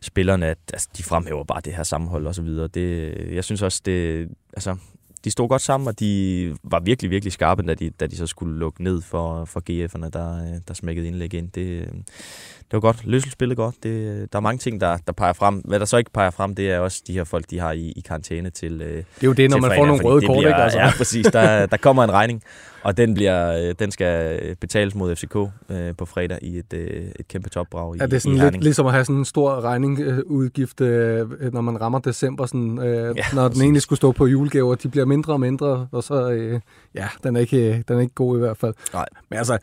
spillerne, 0.01 0.47
at 0.47 0.59
altså, 0.73 0.89
de 0.97 1.03
fremhæver 1.03 1.45
bare 1.45 1.61
det 1.65 1.75
her 1.75 1.83
sammenhold 1.83 2.27
og 2.27 2.35
så 2.35 2.43
videre. 2.43 2.67
Det, 2.67 3.15
jeg 3.35 3.45
synes 3.45 3.63
også, 3.63 3.83
det, 3.85 4.29
altså, 4.53 4.77
de 5.25 5.31
stod 5.31 5.49
godt 5.49 5.63
sammen, 5.63 5.89
og 5.89 6.01
de 6.01 6.55
var 6.63 6.81
virkelig, 6.81 7.11
virkelig 7.11 7.33
skarpe, 7.33 7.63
da 7.63 7.75
de, 7.75 7.91
da 7.91 8.07
de 8.07 8.17
så 8.17 8.27
skulle 8.27 8.59
lukke 8.59 8.85
ned 8.85 9.03
for, 9.03 9.45
for 9.45 9.61
GF'erne, 9.71 10.11
der, 10.13 10.43
øh, 10.43 10.61
der 10.69 10.75
smækkede 10.75 11.07
indlæg 11.07 11.35
ind. 11.35 11.49
Det, 11.51 11.61
øh, 11.61 11.87
det 11.87 12.73
var 12.73 12.81
godt. 12.81 13.07
Løssel 13.07 13.31
spillede 13.33 13.57
godt. 13.57 13.75
Det, 13.83 14.33
der 14.33 14.39
er 14.39 14.41
mange 14.43 14.59
ting, 14.59 14.81
der, 14.81 14.97
der 15.07 15.13
peger 15.13 15.33
frem. 15.33 15.55
Hvad 15.55 15.79
der 15.79 15.85
så 15.85 15.97
ikke 15.97 16.11
peger 16.13 16.31
frem, 16.31 16.55
det 16.55 16.71
er 16.71 16.79
også 16.79 17.03
de 17.07 17.13
her 17.13 17.25
folk, 17.25 17.51
de 17.51 17.59
har 17.59 17.73
i, 17.73 17.93
i 17.97 18.01
karantæne 18.01 18.51
til 18.51 18.79
Det 18.79 18.89
er 18.89 19.27
jo 19.27 19.33
det, 19.33 19.51
når 19.51 19.57
man 19.57 19.69
fredag, 19.71 19.79
får 19.81 19.87
nogle 19.87 20.05
røde 20.05 20.27
kort, 20.27 20.37
bliver, 20.37 20.49
ikke? 20.49 20.63
Altså. 20.63 20.79
Ja, 20.79 20.91
præcis. 20.97 21.27
Der, 21.27 21.67
der 21.73 21.77
kommer 21.77 22.05
en 22.05 22.13
regning, 22.13 22.43
og 22.83 22.97
den, 22.97 23.15
bliver, 23.15 23.69
øh, 23.69 23.75
den 23.79 23.91
skal 23.91 24.41
betales 24.61 24.95
mod 24.95 25.17
FCK 25.17 25.37
øh, 25.71 25.97
på 25.99 26.05
fredag 26.05 26.39
i 26.43 26.59
et, 26.59 26.73
øh, 26.75 27.05
et 27.19 27.29
kæmpe 27.29 27.49
topbrag 27.49 27.97
i, 27.97 27.99
Er 28.01 28.07
det 28.07 28.23
sådan 28.23 28.39
i 28.39 28.41
lidt 28.41 28.63
ligesom 28.63 28.87
at 28.87 28.93
have 28.93 29.05
sådan 29.05 29.17
en 29.17 29.25
stor 29.25 29.61
regningudgift, 29.61 30.81
øh, 30.81 31.53
når 31.53 31.61
man 31.61 31.81
rammer 31.81 31.99
december, 31.99 32.47
sådan, 32.47 32.79
øh, 32.79 32.85
ja, 32.87 33.01
Ja, 33.01 33.11
når 33.33 33.43
den 33.43 33.51
præcis. 33.51 33.63
egentlig 33.63 33.83
skulle 33.83 33.97
stå 33.97 34.13
på 34.13 34.27
julegaver, 34.27 34.75
de 34.75 34.89
bliver 34.89 35.06
mindre 35.07 35.33
og 35.33 35.41
mindre, 35.41 35.89
og 35.93 36.05
så, 36.05 36.31
øh, 36.31 36.61
ja, 36.95 37.09
den 37.23 37.37
er, 37.37 37.41
ikke, 37.41 37.85
den 37.89 37.97
er 37.97 38.01
ikke 38.01 38.15
god 38.15 38.37
i 38.37 38.41
hvert 38.41 38.57
fald. 38.57 38.75
Nej. 38.93 39.07
Men 39.31 39.39
altså, 39.39 39.59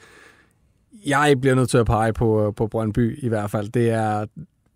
jeg 1.05 1.41
bliver 1.41 1.55
nødt 1.55 1.69
til 1.69 1.77
at 1.77 1.85
pege 1.85 2.13
på, 2.13 2.53
på 2.57 2.67
Brøndby 2.67 3.23
i 3.23 3.27
hvert 3.27 3.51
fald. 3.51 3.69
Det 3.69 3.89
er, 3.89 4.25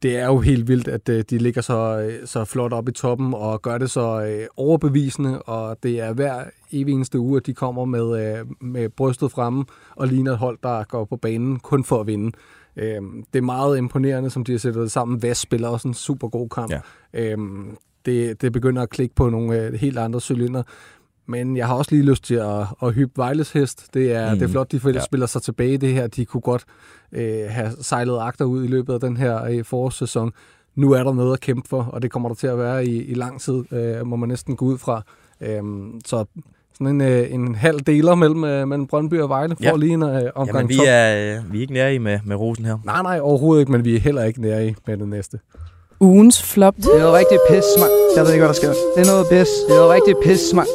det 0.01 0.17
er 0.17 0.25
jo 0.25 0.39
helt 0.39 0.67
vildt, 0.67 0.87
at 0.87 1.09
øh, 1.09 1.23
de 1.29 1.37
ligger 1.37 1.61
så, 1.61 1.99
øh, 1.99 2.27
så 2.27 2.45
flot 2.45 2.73
op 2.73 2.89
i 2.89 2.91
toppen 2.91 3.33
og 3.33 3.61
gør 3.61 3.77
det 3.77 3.91
så 3.91 4.23
øh, 4.23 4.47
overbevisende, 4.57 5.41
og 5.41 5.77
det 5.83 5.99
er 5.99 6.13
hver 6.13 6.43
evig 6.71 6.93
eneste 6.93 7.19
uge, 7.19 7.37
at 7.37 7.45
de 7.45 7.53
kommer 7.53 7.85
med, 7.85 8.37
øh, 8.37 8.45
med 8.61 8.89
brystet 8.89 9.31
fremme 9.31 9.65
og 9.95 10.07
ligner 10.07 10.31
et 10.31 10.37
hold, 10.37 10.57
der 10.63 10.83
går 10.83 11.05
på 11.05 11.15
banen 11.15 11.59
kun 11.59 11.83
for 11.83 11.99
at 11.99 12.07
vinde. 12.07 12.31
Øh, 12.75 13.01
det 13.33 13.39
er 13.39 13.41
meget 13.41 13.77
imponerende, 13.77 14.29
som 14.29 14.43
de 14.43 14.51
har 14.51 14.59
sættet 14.59 14.91
sammen. 14.91 15.21
Vest 15.21 15.41
spiller 15.41 15.67
også 15.67 15.87
en 15.87 15.93
super 15.93 16.27
god 16.27 16.49
kamp. 16.49 16.71
Ja. 16.71 17.35
Øh, 18.07 18.13
det, 18.13 18.41
det 18.41 18.51
begynder 18.53 18.81
at 18.81 18.89
klikke 18.89 19.15
på 19.15 19.29
nogle 19.29 19.61
øh, 19.61 19.73
helt 19.73 19.97
andre 19.97 20.21
cylinder. 20.21 20.63
Men 21.29 21.57
jeg 21.57 21.67
har 21.67 21.75
også 21.75 21.91
lige 21.91 22.03
lyst 22.05 22.23
til 22.23 22.35
at, 22.35 22.65
at 22.83 22.93
hyppe 22.93 23.13
Vejles 23.17 23.51
hest. 23.51 23.93
Det 23.93 24.11
er, 24.13 24.33
mm. 24.33 24.39
Det 24.39 24.45
er 24.47 24.49
flot, 24.51 24.71
de 24.71 24.79
ja. 24.85 24.99
Spiller 24.99 25.25
sig 25.27 25.41
tilbage 25.41 25.73
i 25.73 25.77
det 25.77 25.93
her. 25.93 26.07
De 26.07 26.25
kunne 26.25 26.41
godt 26.41 26.65
øh, 27.11 27.39
have 27.49 27.71
sejlet 27.81 28.17
agter 28.19 28.45
ud 28.45 28.63
i 28.63 28.67
løbet 28.67 28.93
af 28.93 28.99
den 28.99 29.17
her 29.17 29.43
øh, 29.45 29.65
forårssæson. 29.65 30.31
Nu 30.75 30.91
er 30.91 31.03
der 31.03 31.13
noget 31.13 31.33
at 31.33 31.39
kæmpe 31.39 31.69
for, 31.69 31.83
og 31.83 32.01
det 32.01 32.11
kommer 32.11 32.29
der 32.29 32.35
til 32.35 32.47
at 32.47 32.57
være 32.57 32.85
i, 32.85 33.03
i 33.03 33.13
lang 33.13 33.41
tid, 33.41 33.63
øh, 33.73 34.07
må 34.07 34.15
man 34.15 34.29
næsten 34.29 34.55
gå 34.55 34.65
ud 34.65 34.77
fra. 34.77 35.01
Øhm, 35.41 36.01
så 36.05 36.25
sådan 36.73 36.87
en, 36.87 37.01
øh, 37.01 37.33
en 37.33 37.55
halv 37.55 37.79
deler 37.79 38.15
mellem, 38.15 38.43
øh, 38.43 38.67
mellem 38.67 38.87
Brøndby 38.87 39.19
og 39.19 39.29
Vejle, 39.29 39.55
for 39.55 39.63
Ja. 39.63 39.75
lige 39.75 39.93
en 39.93 40.03
øh, 40.03 40.21
omgang 40.35 40.55
Jamen, 40.57 40.69
vi 40.69 40.75
top. 40.75 40.85
er, 40.87 41.37
øh, 41.37 41.53
vi 41.53 41.57
er 41.57 41.61
ikke 41.61 41.73
nære 41.73 41.95
i 41.95 41.97
med, 41.97 42.19
med 42.25 42.35
rosen 42.35 42.65
her. 42.65 42.77
Nej, 42.85 43.01
nej, 43.01 43.19
overhovedet 43.21 43.61
ikke, 43.61 43.71
men 43.71 43.85
vi 43.85 43.95
er 43.95 43.99
heller 43.99 44.23
ikke 44.23 44.41
nære 44.41 44.67
i 44.67 44.75
med 44.87 44.97
det 44.97 45.07
næste. 45.07 45.39
Ugens 45.99 46.43
flop. 46.43 46.75
Det 46.77 46.85
er 46.85 46.99
noget 46.99 47.13
rigtig 47.13 47.37
pis, 47.49 47.63
mand. 47.79 47.91
Jeg 48.15 48.23
ved 48.25 48.31
ikke, 48.33 48.41
hvad 48.45 48.47
der 48.47 48.53
sker. 48.53 48.69
Det 48.95 49.07
er 49.07 49.11
noget 49.11 49.25
pis. 49.31 49.49
Det 49.67 49.73
er 49.75 49.79
noget 49.79 49.91
rigtig 49.93 50.15
pis, 50.23 50.53
mand. 50.53 50.67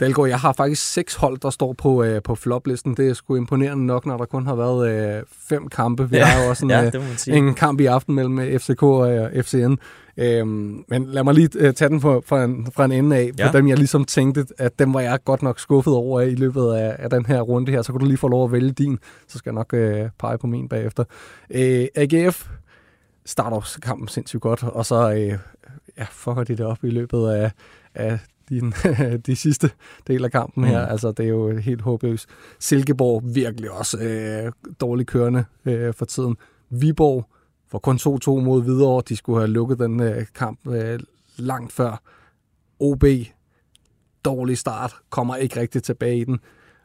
Dalgaard, 0.00 0.28
jeg 0.28 0.38
har 0.38 0.52
faktisk 0.52 0.92
seks 0.92 1.14
hold, 1.14 1.38
der 1.38 1.50
står 1.50 1.72
på, 1.72 2.02
øh, 2.02 2.22
på 2.22 2.34
floplisten. 2.34 2.94
Det 2.96 3.08
er 3.08 3.14
sgu 3.14 3.36
imponerende 3.36 3.86
nok, 3.86 4.06
når 4.06 4.16
der 4.16 4.24
kun 4.24 4.46
har 4.46 4.54
været 4.54 4.90
øh, 5.18 5.22
fem 5.48 5.68
kampe. 5.68 6.10
Vi 6.10 6.16
Ja, 6.16 6.24
har 6.24 6.44
jo 6.44 6.50
også 6.50 6.64
en, 6.64 6.70
Ja, 6.70 6.84
øh, 6.84 6.92
man 7.28 7.44
en 7.44 7.54
kamp 7.54 7.80
i 7.80 7.86
aften 7.86 8.14
mellem 8.14 8.38
øh, 8.38 8.58
FCK 8.58 8.82
og 8.82 9.12
øh, 9.12 9.42
FCN. 9.42 9.74
Øhm, 10.16 10.84
men 10.88 11.04
lad 11.06 11.24
mig 11.24 11.34
lige 11.34 11.48
øh, 11.54 11.74
tage 11.74 11.88
den 11.88 12.00
fra, 12.00 12.20
fra, 12.26 12.44
en, 12.44 12.68
fra 12.74 12.84
en 12.84 12.92
ende 12.92 13.16
af, 13.16 13.30
ja. 13.38 13.46
For 13.46 13.52
dem 13.52 13.68
jeg 13.68 13.76
ligesom 13.76 14.04
tænkte, 14.04 14.46
at 14.58 14.78
dem 14.78 14.94
var 14.94 15.00
jeg 15.00 15.18
godt 15.24 15.42
nok 15.42 15.58
skuffet 15.60 15.94
over 15.94 16.20
i 16.20 16.34
løbet 16.34 16.72
af, 16.72 16.96
af 16.98 17.10
den 17.10 17.26
her 17.26 17.40
runde 17.40 17.72
her. 17.72 17.82
Så 17.82 17.92
kan 17.92 18.00
du 18.00 18.06
lige 18.06 18.16
få 18.18 18.28
lov 18.28 18.44
at 18.44 18.52
vælge 18.52 18.70
din, 18.70 18.98
så 19.28 19.38
skal 19.38 19.50
jeg 19.50 19.54
nok 19.54 19.74
øh, 19.74 20.08
pege 20.20 20.38
på 20.38 20.46
min 20.46 20.68
bagefter. 20.68 21.04
Øh, 21.50 21.86
AGF 21.94 22.46
starter 23.30 23.78
kampen 23.82 24.08
sindssygt 24.08 24.42
godt, 24.42 24.62
og 24.62 24.86
så 24.86 25.10
øh, 25.10 25.38
ja, 25.98 26.06
fucker 26.10 26.44
de 26.44 26.56
det 26.56 26.66
op 26.66 26.84
i 26.84 26.90
løbet 26.90 27.28
af, 27.28 27.52
af 27.94 28.18
de, 28.48 28.72
de 29.26 29.36
sidste 29.36 29.70
del 30.06 30.24
af 30.24 30.32
kampen 30.32 30.64
her. 30.64 30.86
Mm. 30.86 30.92
Altså, 30.92 31.12
det 31.12 31.24
er 31.24 31.28
jo 31.28 31.56
helt 31.56 31.80
håbløst. 31.80 32.28
Silkeborg 32.58 33.22
virkelig 33.34 33.70
også 33.70 33.98
øh, 33.98 34.52
dårligt 34.80 35.08
kørende 35.08 35.44
øh, 35.64 35.94
for 35.94 36.04
tiden. 36.04 36.36
Viborg 36.70 37.26
får 37.68 37.78
kun 37.78 37.96
2-2 37.96 38.44
mod 38.44 38.62
Hvidovre. 38.62 39.02
De 39.08 39.16
skulle 39.16 39.38
have 39.38 39.50
lukket 39.50 39.78
den 39.78 40.00
øh, 40.00 40.26
kamp 40.34 40.68
øh, 40.68 41.00
langt 41.36 41.72
før. 41.72 42.02
OB, 42.80 43.04
dårlig 44.24 44.58
start, 44.58 44.94
kommer 45.10 45.36
ikke 45.36 45.60
rigtig 45.60 45.82
tilbage 45.82 46.18
i 46.18 46.24
den. 46.24 46.40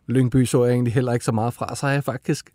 Lyngby 0.08 0.46
så 0.46 0.66
jeg 0.66 0.74
egentlig 0.74 0.94
heller 0.94 1.14
ikke 1.14 1.26
så 1.26 1.32
meget 1.32 1.54
fra. 1.54 1.76
Så 1.76 1.88
er 1.88 1.92
jeg 1.92 2.04
faktisk 2.04 2.50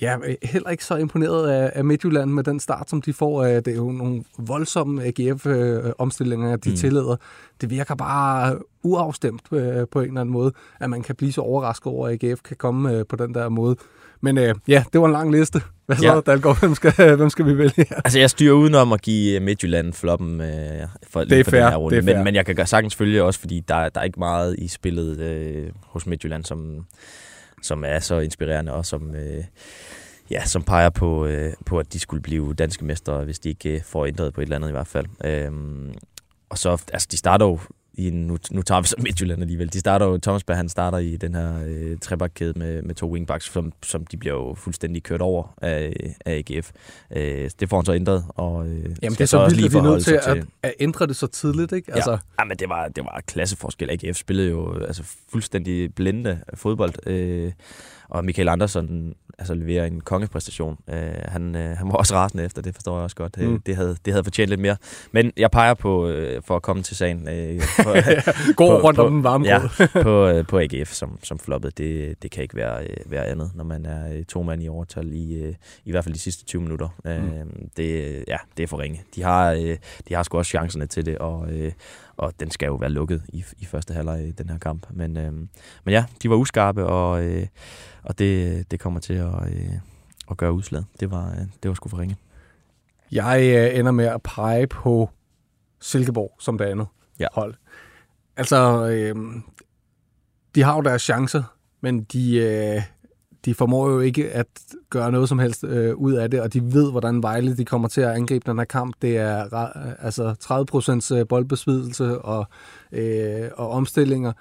ja, 0.00 0.16
heller 0.42 0.70
ikke 0.70 0.84
så 0.84 0.96
imponeret 0.96 1.48
af, 1.50 1.84
Midtjylland 1.84 2.30
med 2.30 2.44
den 2.44 2.60
start, 2.60 2.90
som 2.90 3.02
de 3.02 3.12
får. 3.12 3.42
Øh, 3.44 3.50
Det 3.50 3.68
er 3.68 3.74
jo 3.76 3.90
nogle 3.92 4.24
voldsomme 4.38 5.02
AGF-omstillinger, 5.04 6.56
de 6.56 6.70
mm. 6.70 6.76
Tillader. 6.76 7.16
Det 7.60 7.70
virker 7.70 7.94
bare 7.94 8.58
uafstemt 8.82 9.42
øh, 9.52 9.86
på 9.90 10.00
en 10.00 10.06
eller 10.08 10.20
anden 10.20 10.32
måde, 10.32 10.52
at 10.80 10.90
man 10.90 11.02
kan 11.02 11.14
blive 11.16 11.32
så 11.32 11.40
overrasket 11.40 11.86
over, 11.86 12.08
at 12.08 12.24
AGF 12.24 12.40
kan 12.42 12.56
komme 12.56 12.92
øh, 12.92 13.04
på 13.08 13.16
den 13.16 13.34
der 13.34 13.48
måde. 13.48 13.76
Men 14.20 14.38
øh, 14.38 14.54
ja, 14.68 14.84
det 14.92 15.00
var 15.00 15.06
en 15.06 15.12
lang 15.12 15.30
liste. 15.32 15.60
Hvad 15.86 15.96
så, 15.96 16.06
ja. 16.06 16.20
Dalgaard? 16.20 16.60
Hvem 16.60 16.74
skal, 16.74 16.92
hvem 17.16 17.30
skal 17.30 17.46
vi 17.46 17.58
vælge 17.58 17.72
her? 17.76 17.96
Altså, 18.04 18.18
jeg 18.18 18.30
styrer 18.30 18.52
udenom 18.54 18.92
at 18.92 19.02
give 19.02 19.40
Midtjylland 19.40 19.92
floppen 19.92 20.40
øh, 20.40 20.46
for, 21.10 21.24
Det 21.24 21.40
er 21.40 21.44
for 21.44 21.50
fair, 21.50 21.62
den 21.62 21.70
her 21.70 21.76
runde. 21.76 21.96
det 21.96 22.02
er 22.02 22.06
fair. 22.06 22.16
Men, 22.16 22.24
men 22.24 22.34
jeg 22.34 22.46
kan 22.46 22.66
sagtens 22.66 22.94
følge 22.94 23.22
også, 23.22 23.40
fordi 23.40 23.60
der, 23.68 23.88
der 23.88 24.00
er 24.00 24.04
ikke 24.04 24.18
meget 24.18 24.56
i 24.58 24.68
spillet 24.68 25.20
øh, 25.20 25.66
hos 25.86 26.06
Midtjylland, 26.06 26.44
som, 26.44 26.86
som 27.64 27.84
er 27.84 27.98
så 27.98 28.18
inspirerende 28.18 28.72
og 28.72 28.86
som, 28.86 29.14
øh, 29.14 29.44
ja, 30.30 30.44
som 30.44 30.62
peger 30.62 30.90
på, 30.90 31.26
øh, 31.26 31.52
på, 31.66 31.78
at 31.78 31.92
de 31.92 31.98
skulle 31.98 32.22
blive 32.22 32.54
danske 32.54 32.84
mestre, 32.84 33.24
hvis 33.24 33.38
de 33.38 33.48
ikke 33.48 33.74
øh, 33.74 33.82
får 33.82 34.06
ændret 34.06 34.34
på 34.34 34.40
et 34.40 34.42
eller 34.42 34.56
andet 34.56 34.68
i 34.68 34.72
hvert 34.72 34.86
fald. 34.86 35.06
Øh, 35.24 35.52
og 36.48 36.58
så, 36.58 36.70
altså 36.92 37.08
de 37.10 37.16
starter 37.16 37.46
jo 37.46 37.58
i, 37.96 38.10
nu, 38.10 38.38
nu 38.50 38.62
tager 38.62 38.80
vi 38.80 38.86
så 38.86 38.96
Midtjylland 38.98 39.42
alligevel. 39.42 39.72
De 39.72 39.80
starter 39.80 40.06
jo, 40.06 40.18
Thomas 40.18 40.44
Berg, 40.44 40.56
han 40.56 40.68
starter 40.68 40.98
i 40.98 41.16
den 41.16 41.34
her 41.34 41.64
øh, 41.66 41.98
trebakkæde 41.98 42.58
med, 42.58 42.82
med 42.82 42.94
to 42.94 43.12
wingbacks, 43.12 43.52
som, 43.52 43.72
som 43.82 44.06
de 44.06 44.16
bliver 44.16 44.34
jo 44.34 44.54
fuldstændig 44.54 45.02
kørt 45.02 45.20
over 45.20 45.54
af, 45.62 46.14
af 46.26 46.44
AGF. 46.48 46.70
Øh, 47.16 47.50
det 47.60 47.68
får 47.68 47.76
han 47.76 47.86
så 47.86 47.94
ændret, 47.94 48.24
og 48.28 48.66
øh, 48.66 48.72
Jamen, 48.74 48.94
det 49.02 49.20
er 49.20 49.24
så 49.24 49.48
vildt, 49.48 49.64
at 49.64 49.72
vi 49.72 49.78
er 49.78 49.82
nødt 49.82 50.04
til 50.04 50.20
at, 50.26 50.46
at 50.62 50.74
ændre 50.80 51.06
det 51.06 51.16
så 51.16 51.26
tidligt, 51.26 51.72
ikke? 51.72 51.94
Altså. 51.94 52.10
Ja. 52.10 52.18
ja, 52.38 52.44
men 52.44 52.56
det 52.56 52.68
var, 52.68 52.88
det 52.88 53.04
var 53.04 53.22
klasseforskel. 53.26 53.90
AGF 53.90 54.16
spillede 54.16 54.50
jo 54.50 54.78
altså, 54.78 55.02
fuldstændig 55.32 55.94
blændende 55.94 56.40
fodbold, 56.54 57.08
øh, 57.08 57.52
og 58.14 58.24
Michael 58.24 58.48
Andersen 58.48 59.14
altså, 59.38 59.54
leverer 59.54 59.86
en 59.86 60.00
kongepræstation. 60.00 60.76
Øh, 60.90 60.96
han, 61.24 61.56
øh, 61.56 61.76
han 61.76 61.88
var 61.88 61.94
også 61.94 62.14
rasende 62.14 62.44
efter, 62.44 62.62
det 62.62 62.74
forstår 62.74 62.94
jeg 62.96 63.02
også 63.04 63.16
godt. 63.16 63.36
Mm. 63.40 63.60
Det, 63.60 63.76
havde, 63.76 63.96
det 64.04 64.12
havde 64.12 64.24
fortjent 64.24 64.48
lidt 64.50 64.60
mere. 64.60 64.76
Men 65.12 65.32
jeg 65.36 65.50
peger 65.50 65.74
på, 65.74 66.08
øh, 66.08 66.42
for 66.42 66.56
at 66.56 66.62
komme 66.62 66.82
til 66.82 66.96
sagen, 66.96 67.28
øh, 67.28 67.60
på, 67.84 67.90
Gå 68.56 68.66
på- 68.66 68.78
rundt 68.78 68.96
på- 68.96 69.06
om 69.06 69.12
den 69.12 69.24
varme 69.24 69.46
ja, 69.46 69.60
på, 70.02 70.26
øh, 70.28 70.46
på 70.46 70.58
AGF 70.60 70.92
som, 70.92 71.18
som 71.22 71.38
floppede. 71.38 71.72
Det, 71.84 72.22
det 72.22 72.30
kan 72.30 72.42
ikke 72.42 72.56
være, 72.56 72.84
øh, 72.84 72.96
være 73.06 73.26
andet, 73.26 73.50
når 73.54 73.64
man 73.64 73.86
er 73.86 74.12
øh, 74.16 74.24
to 74.24 74.42
mand 74.42 74.62
i 74.62 74.68
overtal 74.68 75.12
i, 75.12 75.34
øh, 75.34 75.54
i 75.84 75.90
hvert 75.90 76.04
fald 76.04 76.14
de 76.14 76.20
sidste 76.20 76.44
20 76.44 76.62
minutter. 76.62 76.88
Mm. 77.04 77.10
Øh, 77.10 77.46
det, 77.76 78.24
ja, 78.28 78.36
det 78.56 78.62
er 78.62 78.66
for 78.66 78.78
ringe. 78.78 79.02
De 79.14 79.22
har, 79.22 79.52
øh, 79.52 79.76
de 80.08 80.14
har 80.14 80.22
sgu 80.22 80.38
også 80.38 80.48
chancerne 80.48 80.86
til 80.86 81.06
det, 81.06 81.18
og, 81.18 81.48
øh, 81.52 81.72
og 82.16 82.32
den 82.40 82.50
skal 82.50 82.66
jo 82.66 82.74
være 82.74 82.90
lukket 82.90 83.22
i, 83.28 83.44
i 83.58 83.64
første 83.64 83.94
halvleg 83.94 84.28
i 84.28 84.30
den 84.32 84.48
her 84.50 84.58
kamp. 84.58 84.86
Men, 84.90 85.16
øh, 85.16 85.32
men 85.32 85.48
ja, 85.88 86.04
de 86.22 86.30
var 86.30 86.36
uskarpe, 86.36 86.86
og, 86.86 87.24
øh, 87.24 87.46
og 88.02 88.18
det, 88.18 88.70
det 88.70 88.80
kommer 88.80 89.00
til 89.00 89.14
at, 89.14 89.52
øh, 89.52 89.72
at 90.30 90.36
gøre 90.36 90.52
udslag. 90.52 90.82
Det 91.00 91.10
var, 91.10 91.30
øh, 91.30 91.38
det 91.62 91.68
var 91.68 91.74
sgu 91.74 91.88
for 91.88 91.98
ringe. 91.98 92.16
Jeg 93.12 93.42
øh, 93.72 93.78
ender 93.78 93.92
med 93.92 94.04
at 94.04 94.22
pege 94.22 94.66
på 94.66 95.10
Silkeborg 95.80 96.36
som 96.40 96.58
det 96.58 96.64
andet 96.64 96.86
Ja. 97.20 97.26
hold. 97.32 97.54
Altså, 98.36 98.88
øh, 98.88 99.14
de 100.54 100.62
har 100.62 100.74
jo 100.76 100.80
deres 100.82 101.02
chancer, 101.02 101.42
men 101.80 102.02
de, 102.04 102.36
øh, 102.36 102.82
de 103.44 103.54
formår 103.54 103.90
jo 103.90 104.00
ikke 104.00 104.30
at 104.30 104.46
gøre 104.90 105.12
noget 105.12 105.28
som 105.28 105.38
helst 105.38 105.64
øh, 105.64 105.94
ud 105.94 106.12
af 106.12 106.30
det, 106.30 106.40
og 106.40 106.52
de 106.52 106.74
ved, 106.74 106.90
hvordan 106.90 107.22
Vejle 107.22 107.56
de 107.56 107.64
kommer 107.64 107.88
til 107.88 108.00
at 108.00 108.10
angribe 108.10 108.50
den 108.50 108.58
her 108.58 108.64
kamp. 108.64 108.94
Det 109.02 109.16
er 109.18 109.54
øh, 109.54 109.92
altså 109.98 110.34
30% 111.14 111.18
øh, 111.18 111.26
boldbesvidelse 111.28 112.18
og, 112.18 112.46
øh, 112.92 113.50
og 113.56 113.70
omstillinger, 113.70 114.32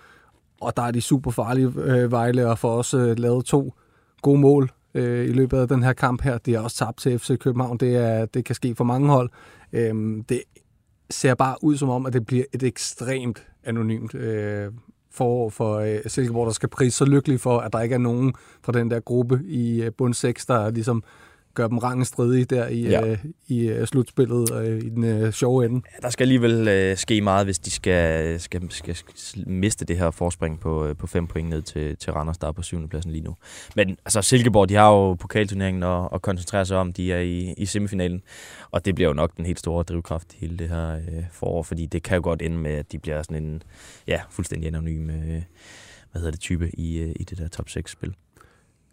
og 0.61 0.77
der 0.77 0.83
er 0.83 0.91
de 0.91 1.01
super 1.01 1.31
farlige 1.31 1.73
øh, 1.75 2.11
Vejle, 2.11 2.47
og 2.47 2.59
får 2.59 2.77
også 2.77 2.97
øh, 2.97 3.19
lavet 3.19 3.45
to 3.45 3.73
gode 4.21 4.39
mål 4.39 4.71
øh, 4.93 5.29
i 5.29 5.31
løbet 5.31 5.57
af 5.57 5.67
den 5.67 5.83
her 5.83 5.93
kamp 5.93 6.21
her. 6.21 6.37
De 6.37 6.53
har 6.53 6.61
også 6.61 6.77
tabt 6.77 6.97
til 6.97 7.19
FC 7.19 7.37
København. 7.37 7.77
Det, 7.77 7.95
er, 7.95 8.25
det 8.25 8.45
kan 8.45 8.55
ske 8.55 8.75
for 8.75 8.83
mange 8.83 9.09
hold. 9.09 9.29
Øh, 9.73 10.23
det 10.29 10.41
ser 11.09 11.35
bare 11.35 11.55
ud 11.61 11.77
som 11.77 11.89
om, 11.89 12.05
at 12.05 12.13
det 12.13 12.25
bliver 12.25 12.43
et 12.53 12.63
ekstremt 12.63 13.47
anonymt 13.63 14.15
øh, 14.15 14.71
forår 15.13 15.49
for 15.49 15.75
øh, 15.79 15.99
Silkeborg, 16.07 16.45
der 16.45 16.53
skal 16.53 16.69
prise 16.69 16.97
så 16.97 17.05
lykkelig 17.05 17.39
for, 17.39 17.59
at 17.59 17.73
der 17.73 17.81
ikke 17.81 17.95
er 17.95 17.99
nogen 17.99 18.33
fra 18.63 18.71
den 18.71 18.91
der 18.91 18.99
gruppe 18.99 19.41
i 19.45 19.81
øh, 19.81 19.91
bund 19.97 20.13
6, 20.13 20.45
der 20.45 20.71
ligesom 20.71 21.03
gør 21.53 21.67
dem 21.67 21.77
rangestridige 21.77 22.45
der 22.45 22.67
i, 22.67 22.81
Ja. 22.81 23.07
øh, 23.07 23.17
i 23.47 23.59
øh, 23.59 23.87
slutspillet 23.87 24.53
øh, 24.55 24.77
i 24.77 24.89
den 24.89 25.03
øh, 25.03 25.31
sjove 25.33 25.65
ende. 25.65 25.81
Ja, 25.93 25.97
der 26.01 26.09
skal 26.09 26.23
alligevel 26.23 26.67
øh, 26.67 26.97
ske 26.97 27.21
meget, 27.21 27.45
hvis 27.45 27.59
de 27.59 27.71
skal, 27.71 28.39
skal, 28.39 28.71
skal, 28.71 28.95
skal 29.15 29.47
miste 29.49 29.85
det 29.85 29.97
her 29.97 30.11
forspring 30.11 30.59
på, 30.59 30.85
øh, 30.85 30.95
på 30.95 31.07
fem 31.07 31.27
point 31.27 31.49
ned 31.49 31.61
til, 31.61 31.97
til 31.97 32.13
Randers, 32.13 32.37
der 32.37 32.47
er 32.47 32.51
på 32.51 32.61
syvende 32.61 32.87
pladsen 32.87 33.11
lige 33.11 33.23
nu. 33.23 33.35
Men 33.75 33.89
altså, 33.89 34.21
Silkeborg, 34.21 34.69
de 34.69 34.73
har 34.75 34.89
jo 34.89 35.13
pokalturneringen 35.13 35.83
at, 35.83 36.09
at 36.13 36.21
koncentrere 36.21 36.65
sig 36.65 36.77
om. 36.77 36.93
De 36.93 37.13
er 37.13 37.19
i, 37.19 37.53
i 37.57 37.65
semifinalen, 37.65 38.21
og 38.71 38.85
det 38.85 38.95
bliver 38.95 39.07
jo 39.09 39.13
nok 39.13 39.37
den 39.37 39.45
helt 39.45 39.59
store 39.59 39.83
drivkraft 39.83 40.33
i 40.33 40.37
hele 40.39 40.57
det 40.57 40.69
her 40.69 40.95
øh, 40.95 41.23
forår, 41.31 41.63
fordi 41.63 41.85
det 41.85 42.03
kan 42.03 42.15
jo 42.15 42.21
godt 42.23 42.41
ende 42.41 42.57
med, 42.57 42.71
at 42.71 42.91
de 42.91 42.99
bliver 42.99 43.21
sådan 43.23 43.43
en 43.43 43.63
ja, 44.07 44.21
fuldstændig 44.29 44.67
anonym 44.67 45.09
øh, 45.09 45.41
hvad 46.11 46.19
hedder 46.21 46.31
det, 46.31 46.39
type 46.39 46.69
i, 46.79 46.97
øh, 46.97 47.13
i 47.15 47.23
det 47.23 47.37
der 47.37 47.47
top 47.47 47.67
6-spil. 47.69 48.13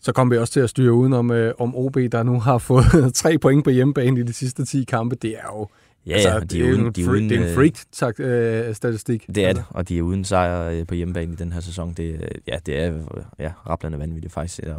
Så 0.01 0.13
kom 0.13 0.31
vi 0.31 0.39
også 0.39 0.53
til 0.53 0.61
at 0.61 0.71
styre 0.71 0.93
udenom 0.93 1.31
øh, 1.31 1.55
om 1.59 1.77
OB, 1.77 1.97
der 2.13 2.23
nu 2.23 2.41
har 2.41 2.59
fået 2.59 3.15
tre 3.15 3.39
point 3.39 3.65
på 3.65 3.71
hjemmebane 3.71 4.21
i 4.21 4.23
de 4.23 4.33
sidste 4.33 4.65
10 4.65 4.85
kampe. 4.85 5.17
Det 5.17 5.31
er 5.31 5.59
jo 5.59 5.69
Ja, 6.07 6.13
altså, 6.13 6.29
ja, 6.29 6.41
det, 6.41 6.51
de 6.51 6.61
er 6.61 6.67
er 6.67 6.73
uden, 6.73 6.87
en 6.87 6.93
de 6.93 7.01
er 7.01 7.05
freak, 7.05 7.15
uden, 7.17 7.31
det 7.31 7.37
er 7.37 7.43
en 7.43 7.49
øh, 7.49 7.55
freak-statistik. 7.55 9.27
Det 9.35 9.45
er 9.45 9.53
det, 9.53 9.65
og 9.71 9.89
de 9.89 9.99
er 9.99 10.03
uden 10.03 10.25
sejr 10.25 10.71
øh, 10.71 10.87
på 10.87 10.95
hjemmebane 10.95 11.33
i 11.33 11.37
den 11.37 11.53
her 11.53 11.61
sæson. 11.61 11.93
Det, 11.93 12.15
øh, 12.15 12.31
ja, 12.47 12.59
det 12.67 12.81
er 12.81 12.95
øh, 12.95 13.23
ja, 13.39 13.53
rablende 13.69 13.99
vanvittigt 13.99 14.33
faktisk 14.33 14.59
at, 14.63 14.77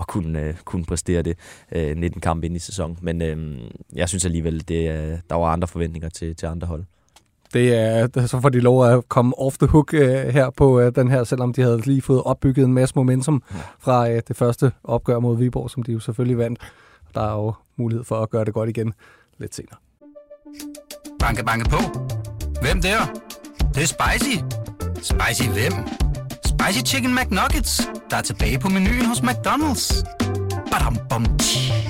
at 0.00 0.06
kunne, 0.06 0.40
øh, 0.40 0.54
kunne 0.64 0.84
præstere 0.84 1.22
det 1.22 1.38
øh, 1.72 1.96
19 1.96 2.20
kampe 2.20 2.46
ind 2.46 2.56
i 2.56 2.58
sæsonen. 2.58 2.98
Men 3.00 3.22
øh, 3.22 3.58
jeg 3.94 4.08
synes 4.08 4.24
alligevel, 4.24 4.68
det, 4.68 4.90
øh, 4.90 5.18
der 5.30 5.34
var 5.34 5.46
andre 5.46 5.68
forventninger 5.68 6.08
til, 6.08 6.36
til 6.36 6.46
andre 6.46 6.66
hold. 6.66 6.84
Det 7.52 7.74
er, 7.74 8.26
så 8.26 8.40
får 8.40 8.48
de 8.48 8.60
lov 8.60 8.86
at 8.86 9.08
komme 9.08 9.38
off 9.38 9.58
the 9.58 9.66
hook 9.66 9.94
øh, 9.94 10.10
her 10.10 10.50
på 10.50 10.80
øh, 10.80 10.94
den 10.94 11.10
her, 11.10 11.24
selvom 11.24 11.52
de 11.52 11.62
havde 11.62 11.80
lige 11.80 12.02
fået 12.02 12.22
opbygget 12.22 12.64
en 12.64 12.72
masse 12.72 12.94
momentum 12.96 13.42
fra 13.78 14.10
øh, 14.10 14.22
det 14.28 14.36
første 14.36 14.72
opgør 14.84 15.18
mod 15.18 15.36
Viborg, 15.36 15.70
som 15.70 15.82
de 15.82 15.92
jo 15.92 16.00
selvfølgelig 16.00 16.38
vandt. 16.38 16.60
Der 17.14 17.20
er 17.20 17.32
jo 17.32 17.52
mulighed 17.76 18.04
for 18.04 18.22
at 18.22 18.30
gøre 18.30 18.44
det 18.44 18.54
godt 18.54 18.68
igen 18.68 18.94
lidt 19.38 19.54
senere. 19.54 19.76
Banke, 21.18 21.44
banke 21.44 21.70
på. 21.70 21.78
Hvem 22.62 22.82
der? 22.82 22.98
Det, 23.58 23.74
det 23.74 23.82
er 23.82 23.86
spicy. 23.86 24.38
Spicy 24.94 25.48
hvem? 25.48 25.72
Spicy 26.46 26.84
Chicken 26.86 27.14
McNuggets, 27.14 27.90
der 28.10 28.16
er 28.16 28.22
tilbage 28.22 28.58
på 28.58 28.68
menuen 28.68 29.06
hos 29.06 29.20
McDonald's. 29.20 30.04
Badum, 30.70 30.96
bom, 31.10 31.24
tji. 31.38 31.81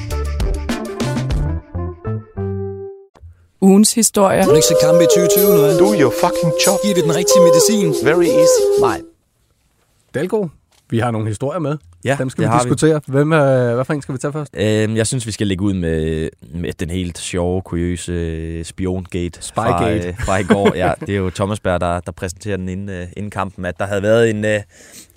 Ugens 3.63 3.95
historie. 3.95 4.43
Har 4.43 4.49
du 4.49 4.55
ikke 4.55 4.67
set 4.67 4.77
kampe 4.83 5.03
i 5.05 5.07
2020 5.07 5.55
nu? 5.57 5.79
Do 5.79 6.01
your 6.03 6.13
fucking 6.23 6.53
job. 6.67 6.79
Giver 6.83 6.95
det 6.95 7.05
den 7.05 7.15
rigtige 7.17 7.41
medicin? 7.49 8.07
Very 8.09 8.25
easy. 8.25 8.63
Nej. 8.81 9.01
Dalgaard, 10.15 10.51
vi 10.91 10.99
har 10.99 11.11
nogle 11.11 11.29
historier 11.29 11.59
med. 11.61 11.77
Ja, 12.05 12.17
Dem 12.19 12.31
skal 12.31 12.45
det 12.45 12.53
vi 12.53 12.57
diskutere. 12.59 13.01
Hvem, 13.07 13.33
øh, 13.33 13.75
hvad 13.75 13.85
for 13.85 13.93
en 13.93 14.03
skal 14.03 14.13
vi 14.13 14.19
tage 14.19 14.33
først? 14.33 14.55
Øhm, 14.57 14.97
jeg 14.97 15.07
synes, 15.07 15.27
vi 15.27 15.33
skal 15.33 15.47
lægge 15.47 15.65
ud 15.65 15.73
med, 15.75 16.29
med 16.55 16.73
den 16.73 16.91
helt 16.91 17.19
sjove, 17.19 17.63
kuriøse 17.63 18.65
spiongate 18.65 19.41
fra, 19.55 19.79
Spygate. 19.79 20.09
øh, 20.09 20.15
fra 20.27 20.39
i 20.39 20.43
går. 20.43 20.75
Ja, 20.75 20.93
det 21.01 21.09
er 21.09 21.17
jo 21.19 21.31
Thomas 21.31 21.61
Berg, 21.61 21.81
der, 21.81 22.01
der 22.01 22.13
præsenterer 22.13 22.57
den 22.57 22.69
inden, 22.69 22.89
øh, 22.89 23.07
inden 23.17 23.31
kampen, 23.31 23.65
at 23.65 23.79
der 23.79 23.87
havde 23.87 24.03
været 24.03 24.31
en, 24.31 24.45
øh, 24.45 24.61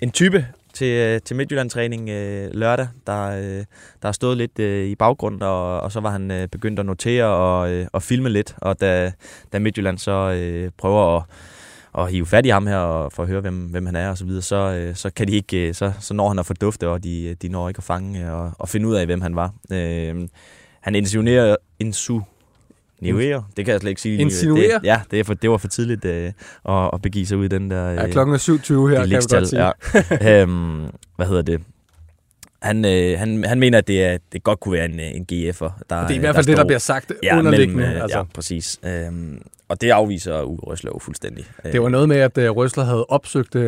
en 0.02 0.12
type 0.12 0.46
til, 0.76 0.88
øh, 0.88 1.22
til 1.22 1.36
Midtjylland-træning 1.36 2.10
øh, 2.10 2.50
lørdag, 2.54 2.88
der, 3.08 3.26
øh, 3.28 3.64
der 4.02 4.08
har 4.08 4.12
stået 4.12 4.38
lidt 4.38 4.60
øh, 4.60 4.86
i 4.86 4.96
baggrund, 4.96 5.42
og, 5.42 5.80
og 5.82 5.92
så 5.92 6.00
var 6.00 6.10
han 6.10 6.32
øh, 6.32 6.48
begyndt 6.48 6.80
at 6.80 6.86
notere 6.86 7.26
og, 7.26 7.72
øh, 7.72 7.88
og 7.94 8.04
filme 8.04 8.30
lidt, 8.30 8.56
og 8.58 8.82
da, 8.82 9.12
da 9.54 9.60
Midtjylland 9.60 9.98
så 9.98 10.12
øh, 10.12 10.72
prøver 10.78 11.18
at 11.18 11.24
og 11.96 12.08
hive 12.08 12.26
fat 12.26 12.46
i 12.46 12.50
ham 12.50 12.68
her 12.68 12.78
og 12.78 13.12
for 13.12 13.24
at 13.24 13.30
høre, 13.30 13.42
hvem, 13.42 13.66
hvem 13.66 13.86
han 13.86 13.96
er 13.96 14.10
og 14.10 14.18
så 14.18 14.26
videre, 14.26 14.42
så, 14.42 14.56
øh, 14.56 14.96
så 14.96 15.10
kan 15.10 15.28
de 15.28 15.34
ikke, 15.34 15.68
øh, 15.68 15.74
så, 15.74 15.92
så 16.00 16.14
når 16.14 16.28
han 16.28 16.40
at 16.40 16.46
fordufte, 16.46 16.90
og 16.90 17.04
de, 17.04 17.36
de 17.42 17.50
når 17.50 17.68
ikke 17.68 17.78
at 17.78 17.84
fange 17.84 18.26
øh, 18.26 18.34
og, 18.34 18.52
og 18.60 18.70
finde 18.70 18.88
ud 18.88 18.96
af, 18.96 19.06
hvem 19.06 19.22
han 19.22 19.36
var. 19.36 19.54
Øh, 19.72 20.28
han 20.82 20.96
insinuerer, 20.96 21.56
insinuerer, 23.08 23.42
det 23.58 23.66
kan 23.66 23.72
jeg 23.72 23.82
slet 23.82 23.90
ikke 23.90 24.02
sige. 24.02 24.18
Insinuerer? 24.18 24.80
Det, 24.80 24.88
ja, 24.88 25.02
det, 25.12 25.20
er 25.20 25.24
for, 25.24 25.34
det 25.34 25.50
var 25.50 25.58
for 25.58 25.68
tidligt 25.68 26.06
øh, 26.06 26.32
at, 26.70 26.90
at 26.94 27.02
begive 27.02 27.26
sig 27.26 27.38
ud 27.38 27.46
i 27.46 27.48
den 27.48 27.72
der... 27.72 27.90
Ja, 27.90 28.06
øh, 28.06 28.12
klokken 28.12 28.36
er 28.36 28.40
7.20 28.40 28.48
her, 28.74 29.00
kan 29.00 29.10
vi 29.10 29.16
godt 29.16 29.48
sige. 29.48 29.72
Ja. 30.22 30.42
øhm, 30.42 30.86
hvad 31.16 31.28
hedder 31.28 31.42
det? 31.42 31.62
Han, 32.62 32.86
øh, 32.86 33.20
han, 33.20 33.44
han 33.44 33.60
mener, 33.60 33.78
at 33.78 33.88
det, 33.88 34.04
er, 34.04 34.18
det 34.34 34.44
godt 34.44 34.60
kunne 34.60 34.74
være 34.74 34.86
en, 34.86 35.00
øh, 35.00 35.06
en 35.06 35.26
GF'er. 35.34 35.72
Der, 35.90 35.96
Og 35.96 36.08
det 36.08 36.12
er 36.12 36.16
i 36.16 36.18
hvert 36.18 36.36
fald 36.36 36.46
det, 36.46 36.58
der 36.58 36.66
bliver 36.66 36.80
sagt 36.80 37.14
ja, 37.24 37.38
underliggende. 37.38 37.76
Mellem, 37.76 37.96
øh, 37.96 38.04
altså. 38.04 38.18
Ja, 38.18 38.24
præcis. 38.34 38.80
Øhm, 38.84 39.42
og 39.70 39.82
det 39.82 39.90
afviser 39.90 40.44
Uwe 40.44 40.58
Røsler 40.58 40.92
jo 40.94 41.00
fuldstændig. 41.00 41.46
Det 41.64 41.82
var 41.82 41.90
noget 41.90 42.10
med, 42.10 42.18
at 42.18 42.38
uh, 42.38 42.44
Røsler 42.44 42.84
havde 42.84 43.06
opsøgt 43.06 43.56
uh, 43.56 43.64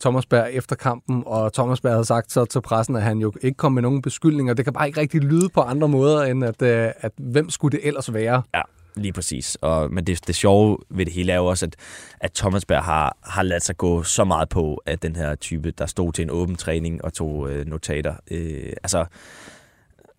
Thomas 0.00 0.26
Berg 0.26 0.48
efter 0.52 0.76
kampen, 0.76 1.22
og 1.26 1.52
Thomas 1.52 1.80
Berg 1.80 1.92
havde 1.92 2.04
sagt 2.04 2.32
så 2.32 2.44
til 2.44 2.60
pressen, 2.60 2.96
at 2.96 3.02
han 3.02 3.18
jo 3.18 3.32
ikke 3.42 3.56
kom 3.56 3.72
med 3.72 3.82
nogen 3.82 4.02
beskyldninger. 4.02 4.54
Det 4.54 4.64
kan 4.64 4.72
bare 4.72 4.86
ikke 4.86 5.00
rigtig 5.00 5.20
lyde 5.20 5.48
på 5.48 5.60
andre 5.60 5.88
måder, 5.88 6.22
end 6.22 6.44
at, 6.44 6.62
at 6.62 7.12
hvem 7.16 7.50
skulle 7.50 7.78
det 7.78 7.86
ellers 7.86 8.14
være? 8.14 8.42
Ja, 8.54 8.60
lige 8.96 9.12
præcis. 9.12 9.56
Og, 9.60 9.92
men 9.92 10.06
det, 10.06 10.26
det 10.26 10.34
sjove 10.34 10.78
ved 10.90 11.04
det 11.06 11.14
hele 11.14 11.32
er 11.32 11.36
jo 11.36 11.46
også, 11.46 11.66
at, 11.66 11.76
at 12.20 12.32
Thomas 12.32 12.64
Berg 12.64 12.84
har, 12.84 13.16
har 13.22 13.42
ladet 13.42 13.62
sig 13.62 13.76
gå 13.76 14.02
så 14.02 14.24
meget 14.24 14.48
på, 14.48 14.82
at 14.86 15.02
den 15.02 15.16
her 15.16 15.34
type, 15.34 15.70
der 15.70 15.86
stod 15.86 16.12
til 16.12 16.22
en 16.22 16.30
åben 16.30 16.56
træning 16.56 17.04
og 17.04 17.12
tog 17.12 17.50
øh, 17.50 17.66
notater. 17.66 18.14
Øh, 18.30 18.72
altså, 18.82 19.04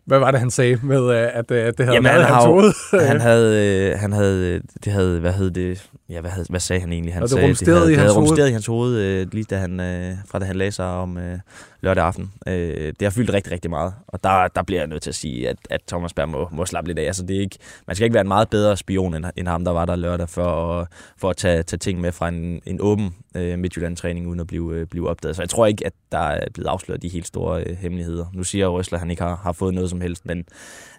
hvad 0.09 0.19
var 0.19 0.31
det, 0.31 0.39
han 0.39 0.51
sagde 0.51 0.79
med, 0.83 1.11
øh, 1.11 1.29
at 1.33 1.51
øh, 1.51 1.57
det 1.57 1.79
havde 1.79 1.93
Jamen, 1.93 2.03
været 2.03 2.25
han 2.25 2.35
hoved? 2.35 2.73
han 3.11 3.21
havde, 3.21 3.89
øh, 3.91 3.99
han 3.99 4.11
havde, 4.11 4.61
det 4.85 4.93
havde, 4.93 5.19
hvad 5.19 5.33
hed 5.33 5.51
det, 5.51 5.89
ja, 6.09 6.21
hvad, 6.21 6.31
havde, 6.31 6.45
hvad 6.49 6.59
sagde 6.59 6.79
han 6.79 6.91
egentlig? 6.91 7.13
Han 7.13 7.23
Og 7.23 7.29
det 7.29 7.33
sagde, 7.33 7.47
rumsterede 7.47 7.79
havde, 7.79 7.91
i 7.91 7.93
det 7.93 8.01
havde 8.01 8.13
rumsteret 8.13 8.49
i 8.49 8.51
hans 8.51 8.65
hoved, 8.65 8.97
øh, 8.97 9.27
lige 9.31 9.43
da 9.49 9.57
han, 9.57 9.79
øh, 9.79 10.15
fra 10.27 10.39
da 10.39 10.45
han 10.45 10.55
lagde 10.55 10.71
sig 10.71 10.85
om 10.85 11.17
øh, 11.17 11.39
lørdag 11.81 12.03
aften. 12.03 12.31
Øh, 12.47 12.53
det 12.99 13.01
har 13.01 13.09
fyldt 13.09 13.33
rigtig, 13.33 13.53
rigtig 13.53 13.69
meget, 13.69 13.93
og 14.07 14.23
der, 14.23 14.47
der 14.47 14.63
bliver 14.63 14.81
jeg 14.81 14.87
nødt 14.87 15.01
til 15.01 15.09
at 15.09 15.15
sige, 15.15 15.49
at, 15.49 15.57
at 15.69 15.81
Thomas 15.87 16.13
Berg 16.13 16.29
må, 16.29 16.47
må 16.51 16.65
slappe 16.65 16.87
lidt 16.87 16.99
af. 16.99 17.03
Altså, 17.03 17.25
det 17.25 17.35
er 17.35 17.41
ikke, 17.41 17.57
man 17.87 17.95
skal 17.95 18.03
ikke 18.03 18.13
være 18.13 18.21
en 18.21 18.27
meget 18.27 18.49
bedre 18.49 18.77
spion, 18.77 19.13
end, 19.13 19.25
end 19.35 19.47
ham, 19.47 19.65
der 19.65 19.71
var 19.71 19.85
der 19.85 19.95
lørdag, 19.95 20.29
for 20.29 20.79
at, 20.79 20.87
for 21.17 21.29
at 21.29 21.37
tage, 21.37 21.63
tage 21.63 21.77
ting 21.77 22.01
med 22.01 22.11
fra 22.11 22.27
en, 22.27 22.61
en 22.65 22.77
åben 22.81 23.15
øh, 23.35 23.59
Midtjylland-træning, 23.59 24.27
uden 24.27 24.39
at 24.39 24.47
blive, 24.47 24.75
øh, 24.75 24.87
blive 24.87 25.09
opdaget. 25.09 25.35
Så 25.35 25.41
jeg 25.41 25.49
tror 25.49 25.65
ikke, 25.65 25.85
at 25.85 25.93
der 26.11 26.19
er 26.19 26.49
blevet 26.53 26.67
afsløret 26.67 27.01
de 27.01 27.09
helt 27.09 27.27
store 27.27 27.63
øh, 27.63 27.77
hemmeligheder. 27.77 28.25
Nu 28.33 28.43
siger 28.43 28.67
Røsler, 28.67 28.97
at 28.97 28.99
han 28.99 29.09
ikke 29.09 29.23
har, 29.23 29.39
har 29.43 29.51
fået 29.51 29.73
noget 29.73 29.89
som 29.89 29.98
helst, 30.01 30.25
men 30.25 30.45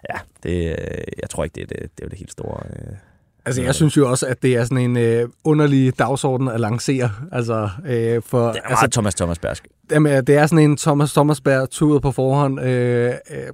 ja, 0.09 0.19
det, 0.43 0.69
øh, 0.69 1.03
jeg 1.21 1.29
tror 1.29 1.43
ikke, 1.43 1.53
det 1.53 1.63
er 1.63 1.67
det, 1.67 1.97
det, 1.97 2.05
er 2.05 2.09
det 2.09 2.17
helt 2.17 2.31
store. 2.31 2.59
Øh. 2.69 2.95
Altså, 3.45 3.61
jeg 3.61 3.75
synes 3.75 3.97
jo 3.97 4.09
også, 4.09 4.27
at 4.27 4.43
det 4.43 4.55
er 4.55 4.63
sådan 4.63 4.77
en 4.77 4.97
øh, 4.97 5.29
underlig 5.43 5.99
dagsorden 5.99 6.47
at 6.47 6.59
lancere. 6.59 7.11
Altså, 7.31 7.69
øh, 7.85 8.21
for, 8.21 8.47
Det 8.47 8.57
er 8.57 8.61
altså, 8.61 8.81
meget 8.81 8.91
Thomas 8.91 9.15
Thomas 9.15 9.39
Bersk. 9.39 9.67
Jamen, 9.91 10.25
det 10.27 10.35
er 10.35 10.47
sådan 10.47 10.69
en 10.69 10.77
Thomas 10.77 11.13
Thomasberg 11.13 11.69
tur 11.69 11.99
på 11.99 12.11
forhånd, 12.11 12.61
øh, 12.61 13.13
øh, 13.31 13.47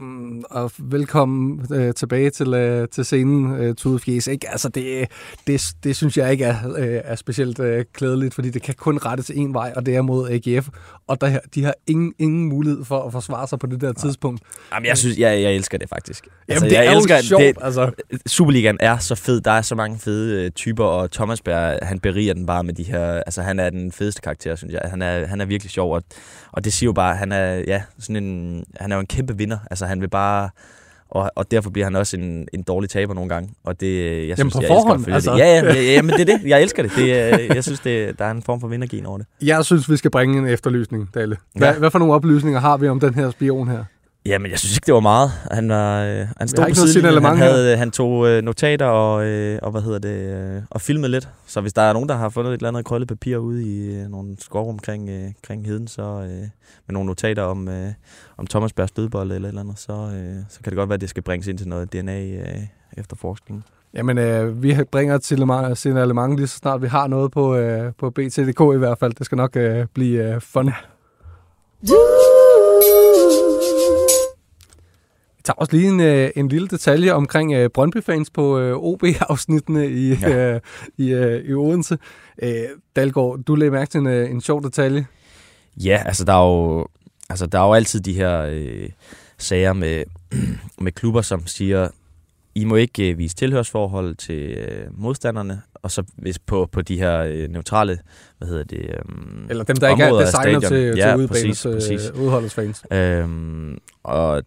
og 0.50 0.72
velkommen 0.78 1.68
øh, 1.74 1.94
tilbage 1.94 2.30
til, 2.30 2.54
øh, 2.54 2.88
til 2.88 3.06
scenen, 3.06 3.56
øh, 3.56 3.76
Tude 3.76 4.00
Fjes. 4.00 4.28
Ikke? 4.28 4.50
Altså, 4.50 4.70
det, 4.70 5.08
det, 5.48 5.62
det 5.84 5.96
synes 5.96 6.18
jeg 6.18 6.32
ikke 6.32 6.46
er, 6.46 6.56
øh, 6.78 7.02
er 7.04 7.16
specielt 7.16 7.60
øh, 7.60 7.86
klædeligt, 7.94 8.34
fordi 8.34 8.50
det 8.50 8.62
kan 8.62 8.74
kun 8.78 8.98
rette 8.98 9.24
til 9.24 9.40
en 9.40 9.54
vej, 9.54 9.74
og 9.76 9.86
det 9.86 9.96
er 9.96 10.02
mod 10.02 10.30
AGF, 10.30 10.68
og 11.08 11.22
der, 11.22 11.40
de 11.56 11.64
har 11.64 11.74
ingen, 11.88 12.14
ingen 12.20 12.50
mulighed 12.50 12.86
for 12.86 13.04
at 13.04 13.12
forsvare 13.12 13.48
sig 13.48 13.60
på 13.60 13.68
det 13.68 13.82
der 13.82 13.94
tidspunkt. 13.94 14.42
Jamen, 14.74 14.88
jeg 14.88 14.98
synes, 14.98 15.18
jeg, 15.18 15.42
jeg 15.42 15.54
elsker 15.54 15.78
det 15.78 15.90
faktisk. 15.90 16.28
Jamen, 16.50 16.64
det 16.64 16.72
jeg 16.72 16.86
er 16.86 16.92
elsker, 16.92 17.16
jo 17.16 17.22
sjovt, 17.22 17.42
Det, 17.42 17.58
altså. 17.62 17.92
Superligaen 18.26 18.78
er 18.80 18.98
så 18.98 19.16
fed. 19.16 19.42
Der 19.42 19.52
er 19.52 19.62
så 19.62 19.76
mange 19.76 20.00
fede 20.00 20.46
øh, 20.46 20.52
typer, 20.52 20.84
og 20.84 21.12
Thomas 21.12 21.42
Berg, 21.42 21.80
han 21.82 22.00
beriger 22.00 22.34
den 22.34 22.46
bare 22.46 22.64
med 22.64 22.74
de 22.74 22.84
her... 22.84 23.04
Altså, 23.04 23.42
han 23.42 23.60
er 23.60 23.70
den 23.70 23.92
fedeste 23.92 24.22
karakter, 24.22 24.56
synes 24.56 24.74
jeg. 24.74 24.82
Han 24.86 25.02
er, 25.02 25.26
han 25.26 25.42
er 25.42 25.46
virkelig 25.46 25.72
sjov, 25.72 25.94
og, 25.94 26.04
og 26.52 26.64
det 26.66 26.74
siger 26.74 26.88
jo 26.88 26.94
bare, 26.94 27.16
han 27.16 27.32
er, 27.32 27.64
ja, 27.68 27.82
sådan 28.00 28.24
en, 28.24 28.64
han 28.80 28.92
er 28.92 28.96
jo 28.96 29.00
en 29.00 29.08
kæmpe 29.08 29.38
vinder. 29.38 29.58
Altså, 29.72 29.86
han 29.86 30.02
vil 30.02 30.08
bare... 30.10 30.50
Og, 31.10 31.32
og 31.36 31.52
derfor 31.52 31.70
bliver 31.70 31.86
han 31.86 31.96
også 31.96 32.18
en, 32.18 32.48
en 32.54 32.64
dårlig 32.64 32.90
taber 32.90 33.14
nogle 33.14 33.30
gange. 33.30 33.50
Og 33.64 33.80
det, 33.80 34.06
jeg 34.06 34.24
Jamen, 34.24 34.36
synes, 34.38 34.54
på 34.54 34.62
jeg 34.62 34.68
forhånd, 34.68 35.00
elsker 35.00 35.12
at 35.12 35.16
altså. 35.16 35.32
det. 35.34 35.40
Ja, 35.40 35.46
ja, 35.46 35.74
ja, 35.74 35.82
ja, 35.82 36.02
men 36.02 36.10
det 36.16 36.22
er 36.30 36.38
det. 36.38 36.42
Jeg 36.46 36.62
elsker 36.62 36.84
det. 36.84 36.92
det 36.96 37.08
jeg 37.56 37.64
synes, 37.64 37.80
det, 37.80 38.20
der 38.20 38.26
er 38.26 38.32
en 38.32 38.42
form 38.42 38.62
for 38.62 38.68
vindergen 38.68 39.06
over 39.06 39.18
det. 39.18 39.28
Jeg 39.42 39.66
synes, 39.66 39.90
vi 39.92 39.98
skal 39.98 40.12
bringe 40.12 40.38
en 40.38 40.48
efterlysning, 40.48 41.10
Dalle. 41.14 41.38
Hvad, 41.56 41.68
Ja. 41.74 41.80
hvad 41.80 41.92
for 41.92 42.00
nogle 42.00 42.14
oplysninger 42.14 42.60
har 42.60 42.78
vi 42.78 42.88
om 42.88 43.00
den 43.00 43.14
her 43.14 43.32
spion 43.32 43.68
her? 43.68 43.84
Jamen, 44.28 44.52
jeg 44.52 44.60
synes 44.60 44.76
ikke, 44.78 44.86
det 44.86 44.94
var 44.94 45.00
meget. 45.00 45.32
Han, 45.52 45.70
var, 45.70 46.04
øh, 46.04 46.28
han 46.38 46.48
stod 46.48 46.66
på 46.70 46.76
sidelinjen. 46.76 47.24
Han, 47.24 47.38
havde, 47.38 47.78
han 47.78 47.92
tog 47.92 48.28
øh, 48.28 48.44
notater 48.44 48.86
og, 48.86 49.26
øh, 49.26 49.60
og, 49.62 49.72
hvad 49.72 49.82
hedder 49.82 50.00
det, 50.00 50.56
øh, 50.56 50.62
og 50.70 50.82
filmede 50.82 51.12
lidt. 51.12 51.30
Så 51.48 51.62
hvis 51.62 51.74
der 51.74 51.82
er 51.82 51.94
nogen, 51.94 52.10
der 52.10 52.16
har 52.16 52.30
fundet 52.30 52.52
et 52.52 52.58
eller 52.58 52.68
andet 52.68 52.86
krøllet 52.86 53.08
papir 53.08 53.38
ude 53.38 53.64
i 53.64 53.96
øh, 53.96 54.08
nogle 54.08 54.36
skov 54.40 54.70
omkring 54.70 55.10
øh, 55.10 55.32
kring 55.44 55.66
heden, 55.66 55.88
så 55.88 56.02
øh, 56.02 56.30
med 56.30 56.50
nogle 56.90 57.08
notater 57.08 57.44
om, 57.44 57.68
øh, 57.68 57.90
om 58.38 58.48
Thomas 58.48 58.74
Bergs 58.74 58.92
dødbold 58.92 59.32
eller 59.32 59.48
et 59.48 59.50
eller 59.50 59.62
andet, 59.62 59.80
så, 59.80 59.92
øh, 59.92 60.36
så 60.50 60.60
kan 60.64 60.70
det 60.72 60.78
godt 60.78 60.90
være, 60.90 60.96
at 60.96 61.02
det 61.02 61.10
skal 61.10 61.24
bringes 61.24 61.48
ind 61.48 61.58
til 61.58 61.68
noget 61.68 61.94
DNA 61.94 62.26
øh, 62.26 62.62
efterforskning. 62.98 63.66
Jamen, 63.94 64.18
øh, 64.18 64.64
vi 64.64 64.78
bringer 64.92 65.16
et 65.16 65.32
signalement- 65.32 66.36
lige 66.36 66.48
så 66.48 66.58
snart 66.58 66.82
vi 66.82 66.88
har 66.88 67.08
noget 67.08 67.32
på, 67.32 67.56
øh, 67.56 67.92
på 68.00 68.10
BTDK 68.10 68.62
i 68.74 68.78
hvert 68.78 68.98
fald. 69.00 69.14
Det 69.14 69.26
skal 69.26 69.36
nok 69.36 69.56
øh, 69.56 69.86
blive 69.94 70.34
øh, 70.34 70.42
fun. 70.42 70.72
Vi 71.82 71.88
tager 75.48 75.58
også 75.58 75.76
lige 75.76 75.90
en, 75.90 76.00
øh, 76.00 76.30
en 76.36 76.48
lille 76.48 76.68
detalje 76.68 77.12
omkring 77.12 77.54
øh, 77.54 77.70
Brøndby-fans 77.70 78.30
på 78.30 78.60
øh, 78.60 78.78
OB-afsnittene 78.78 79.88
i, 79.90 80.14
ja. 80.14 80.54
Øh, 80.54 80.62
i, 80.98 81.14
øh, 81.14 81.46
i 81.46 81.54
Odense. 81.54 81.98
Øh, 82.42 82.52
Dalgaard, 82.96 83.40
du 83.48 83.56
lagde 83.56 83.72
mærke 83.72 83.90
til 83.92 84.00
en, 84.00 84.08
øh, 84.08 84.32
en 84.32 84.42
sjov 84.42 84.64
detalje. 84.64 85.06
Ja, 85.84 86.04
altså 86.06 86.26
der 86.26 86.34
er 86.34 86.46
jo, 86.48 86.88
altså, 87.30 87.46
der 87.46 87.60
er 87.60 87.66
jo 87.66 87.74
altid 87.74 88.00
de 88.00 88.14
her 88.14 88.42
øh, 88.42 88.90
sager 89.38 89.74
med, 89.74 90.04
med 90.86 90.92
klubber, 90.92 91.22
som 91.22 91.48
siger, 91.48 91.88
I 92.56 92.66
må 92.66 92.76
ikke 92.76 93.12
øh, 93.12 93.18
vise 93.18 93.36
tilhørsforhold 93.36 94.16
til 94.16 94.42
øh, 94.58 94.88
modstanderne, 94.92 95.62
og 95.74 95.92
så 95.92 96.04
hvis 96.16 96.40
på, 96.40 96.70
på 96.72 96.82
de 96.82 96.98
her 96.98 97.20
øh, 97.20 97.50
neutrale, 97.50 98.00
hvad 98.38 98.48
hedder 98.48 98.64
det, 98.64 98.80
øh, 98.80 99.02
Eller 99.50 99.64
dem, 99.64 99.76
der 99.76 99.90
ikke 99.90 100.04
er 100.04 100.14
designer 100.20 100.60
stadion. 100.60 100.62
til, 100.62 100.98
Ja, 100.98 101.16
til 101.18 101.28
præcis, 101.28 101.64
præcis. 101.64 102.12
øh, 102.16 102.22
udholdets 102.22 102.54
fans. 102.54 102.84
Øhm, 102.92 103.78
og, 104.04 104.44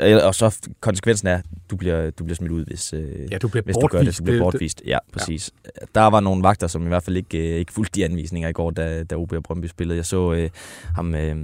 og 0.00 0.34
så 0.34 0.68
konsekvensen 0.80 1.28
er, 1.28 1.34
at 1.34 1.44
du 1.70 1.76
bliver, 1.76 2.10
du 2.10 2.24
bliver 2.24 2.36
smidt 2.36 2.52
ud, 2.52 2.64
hvis, 2.64 2.92
øh, 2.92 3.32
Ja, 3.32 3.38
du 3.38 3.48
bliver 3.48 3.62
hvis 3.64 3.76
du 3.76 3.86
gør 3.86 4.02
det. 4.02 4.18
Du 4.18 4.24
bliver 4.24 4.38
bortvist. 4.38 4.82
Ja, 4.86 4.98
præcis. 5.12 5.50
Ja. 5.64 5.86
Der 5.94 6.06
var 6.06 6.20
nogle 6.20 6.42
vagter, 6.42 6.66
som 6.66 6.84
i 6.84 6.88
hvert 6.88 7.02
fald 7.02 7.16
ikke, 7.16 7.38
øh, 7.38 7.58
ikke 7.58 7.72
fulgte 7.72 8.00
de 8.00 8.04
anvisninger 8.04 8.48
i 8.48 8.52
går, 8.52 8.70
da, 8.70 9.02
da 9.02 9.16
OB 9.16 9.32
og 9.32 9.42
Brøndby 9.42 9.66
spillede. 9.66 9.96
Jeg 9.96 10.06
så 10.06 10.32
øh, 10.32 10.50
ham, 10.94 11.14
øh, 11.14 11.36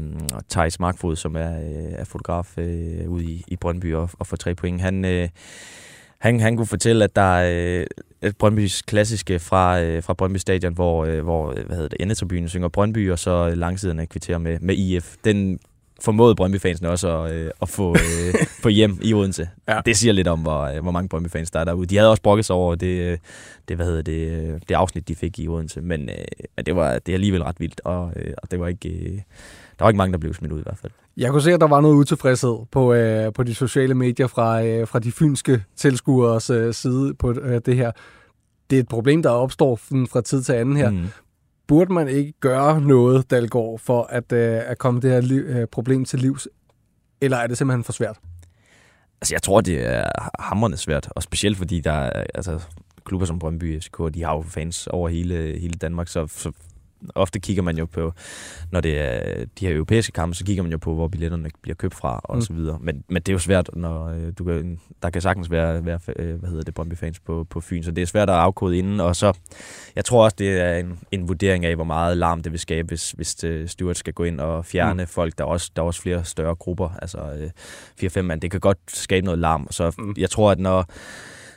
Thijs 0.50 0.80
Markfod, 0.80 1.16
som 1.16 1.36
er, 1.36 1.60
øh, 1.60 1.92
er 1.92 2.04
fotograf 2.04 2.58
øh, 2.58 3.10
ude 3.10 3.24
i, 3.24 3.44
i 3.48 3.56
Brøndby 3.56 3.94
og, 3.94 4.10
og 4.18 4.26
får 4.26 4.36
tre 4.36 4.54
point. 4.54 4.80
Han, 4.80 5.04
øh, 5.04 5.28
han, 6.18 6.40
han 6.40 6.56
kunne 6.56 6.66
fortælle, 6.66 7.04
at 7.04 7.16
der 7.16 7.36
er 7.36 7.84
øh, 8.22 8.32
Brøndbys 8.38 8.82
klassiske 8.82 9.38
fra, 9.38 9.80
øh, 9.80 10.02
fra 10.02 10.14
Brøndby 10.14 10.36
Stadion, 10.36 10.74
hvor, 10.74 11.04
øh, 11.04 11.22
hvor 11.22 11.50
øh, 11.50 11.66
hvad 11.66 11.76
hedder 11.76 11.88
det, 11.88 12.00
endetribunen 12.00 12.48
synger 12.48 12.68
Brøndby, 12.68 13.10
og 13.10 13.18
så 13.18 13.54
langsiderne 13.54 14.06
kvitterer 14.06 14.38
med, 14.38 14.58
med 14.60 14.74
IF. 14.74 15.16
Den 15.24 15.58
formåede 16.00 16.34
Brøndby-fansene 16.34 16.88
også 16.88 17.18
at, 17.18 17.32
øh, 17.32 17.50
at 17.62 17.68
få, 17.68 17.90
øh, 17.90 18.34
få 18.62 18.68
hjem 18.68 18.98
i 19.02 19.14
Odense. 19.14 19.48
Ja. 19.68 19.80
Det 19.86 19.96
siger 19.96 20.12
lidt 20.12 20.28
om, 20.28 20.40
hvor, 20.40 20.60
øh, 20.60 20.82
hvor 20.82 20.90
mange 20.90 21.08
Brøndby-fans 21.08 21.50
der 21.50 21.60
er 21.60 21.64
derude. 21.64 21.86
De 21.86 21.96
havde 21.96 22.10
også 22.10 22.22
brokket 22.22 22.44
sig 22.44 22.56
over 22.56 22.74
det, 22.74 23.12
øh, 23.12 23.18
det, 23.68 23.76
hvad 23.76 23.86
hedder 23.86 24.02
det, 24.02 24.30
øh, 24.30 24.60
det 24.68 24.74
afsnit, 24.74 25.08
de 25.08 25.14
fik 25.14 25.38
i 25.38 25.48
Odense, 25.48 25.80
men, 25.80 26.08
øh, 26.08 26.64
det, 26.66 26.76
var, 26.76 26.98
det 26.98 27.12
er 27.12 27.16
alligevel 27.16 27.42
ret 27.42 27.60
vildt, 27.60 27.80
og, 27.84 28.12
øh, 28.16 28.32
og 28.42 28.50
det 28.50 28.60
var 28.60 28.68
ikke, 28.68 28.88
øh, 28.88 29.18
der 29.78 29.84
var 29.84 29.88
ikke 29.88 29.98
mange, 29.98 30.12
der 30.12 30.18
blev 30.18 30.34
smidt 30.34 30.52
ud 30.52 30.60
i 30.60 30.62
hvert 30.62 30.78
fald. 30.78 30.92
Jeg 31.16 31.30
kunne 31.30 31.42
se, 31.42 31.52
at 31.52 31.60
der 31.60 31.68
var 31.68 31.80
noget 31.80 31.94
utilfredshed 31.94 32.58
på, 32.70 32.92
øh, 32.92 33.32
på 33.32 33.42
de 33.42 33.54
sociale 33.54 33.94
medier 33.94 34.26
fra, 34.26 34.64
øh, 34.64 34.88
fra 34.88 34.98
de 34.98 35.12
fynske 35.12 35.64
tilskuers 35.76 36.50
øh, 36.50 36.74
side 36.74 37.14
på 37.14 37.34
øh, 37.40 37.60
det 37.66 37.76
her. 37.76 37.92
Det 38.70 38.76
er 38.76 38.80
et 38.80 38.88
problem, 38.88 39.22
der 39.22 39.30
opstår 39.30 39.76
fra 40.10 40.20
tid 40.20 40.42
til 40.42 40.52
anden 40.52 40.76
her. 40.76 40.90
Mm. 40.90 41.06
Burde 41.70 41.92
man 41.92 42.08
ikke 42.08 42.32
gøre 42.40 42.80
noget, 42.80 43.30
Dalgaard, 43.30 43.78
for 43.78 44.02
at, 44.02 44.32
øh, 44.32 44.60
at 44.66 44.78
komme 44.78 45.00
det 45.00 45.10
her 45.10 45.20
liv, 45.20 45.42
øh, 45.42 45.66
problem 45.66 46.04
til 46.04 46.18
livs? 46.18 46.48
Eller 47.20 47.36
er 47.36 47.46
det 47.46 47.58
simpelthen 47.58 47.84
for 47.84 47.92
svært? 47.92 48.18
Altså, 49.20 49.34
jeg 49.34 49.42
tror, 49.42 49.60
det 49.60 49.86
er 49.86 50.04
hammerende 50.38 50.76
svært, 50.76 51.08
og 51.16 51.22
specielt 51.22 51.56
fordi 51.56 51.80
der 51.80 51.92
er, 51.92 52.24
altså, 52.34 52.60
klubber 53.04 53.26
som 53.26 53.38
Brøndby 53.38 53.80
FCK, 53.80 53.98
de 54.14 54.22
har 54.22 54.34
jo 54.34 54.42
fans 54.42 54.86
over 54.86 55.08
hele, 55.08 55.58
hele 55.60 55.74
Danmark, 55.74 56.08
så, 56.08 56.26
så 56.26 56.52
ofte 57.14 57.40
kigger 57.40 57.62
man 57.62 57.78
jo 57.78 57.86
på, 57.86 58.12
når 58.70 58.80
det 58.80 58.98
er 58.98 59.44
de 59.60 59.66
her 59.66 59.74
europæiske 59.74 60.12
kampe, 60.12 60.34
så 60.34 60.44
kigger 60.44 60.62
man 60.62 60.72
jo 60.72 60.78
på, 60.78 60.94
hvor 60.94 61.08
billetterne 61.08 61.50
bliver 61.62 61.74
købt 61.74 61.94
fra, 61.94 62.20
og 62.24 62.36
Mm. 62.36 62.42
så 62.42 62.52
videre. 62.52 62.78
Men, 62.80 63.04
men 63.08 63.22
det 63.22 63.28
er 63.28 63.32
jo 63.32 63.38
svært, 63.38 63.70
når 63.76 64.06
øh, 64.08 64.32
du 64.38 64.44
kan, 64.44 64.80
der 65.02 65.10
kan 65.10 65.22
sagtens 65.22 65.50
være, 65.50 65.84
være 65.84 65.98
øh, 66.16 66.38
hvad 66.38 66.48
hedder 66.48 66.64
det, 66.64 66.74
Brøndby-fans 66.74 67.20
på, 67.20 67.46
på 67.50 67.60
Fyn, 67.60 67.82
så 67.82 67.90
det 67.90 68.02
er 68.02 68.06
svært 68.06 68.30
at 68.30 68.36
afkode 68.36 68.78
inden, 68.78 69.00
og 69.00 69.16
så, 69.16 69.32
jeg 69.96 70.04
tror 70.04 70.24
også, 70.24 70.36
det 70.38 70.60
er 70.60 70.74
en, 70.76 70.98
en 71.12 71.28
vurdering 71.28 71.64
af, 71.64 71.74
hvor 71.74 71.84
meget 71.84 72.16
larm 72.16 72.42
det 72.42 72.52
vil 72.52 72.60
skabe, 72.60 72.88
hvis, 72.88 73.10
hvis 73.10 73.44
øh, 73.44 73.68
Stuart 73.68 73.96
skal 73.96 74.12
gå 74.12 74.24
ind 74.24 74.40
og 74.40 74.66
fjerne 74.66 75.02
mm. 75.02 75.06
folk. 75.08 75.38
Der 75.38 75.44
er, 75.44 75.48
også, 75.48 75.70
der 75.76 75.82
er 75.82 75.86
også 75.86 76.02
flere 76.02 76.24
større 76.24 76.54
grupper, 76.54 76.88
altså 77.02 77.18
øh, 77.18 77.50
4-5 78.18 78.22
mand. 78.22 78.40
Det 78.40 78.50
kan 78.50 78.60
godt 78.60 78.78
skabe 78.88 79.24
noget 79.24 79.38
larm, 79.38 79.66
så 79.70 79.92
mm. 79.98 80.14
jeg 80.18 80.30
tror, 80.30 80.50
at 80.50 80.58
når 80.58 80.86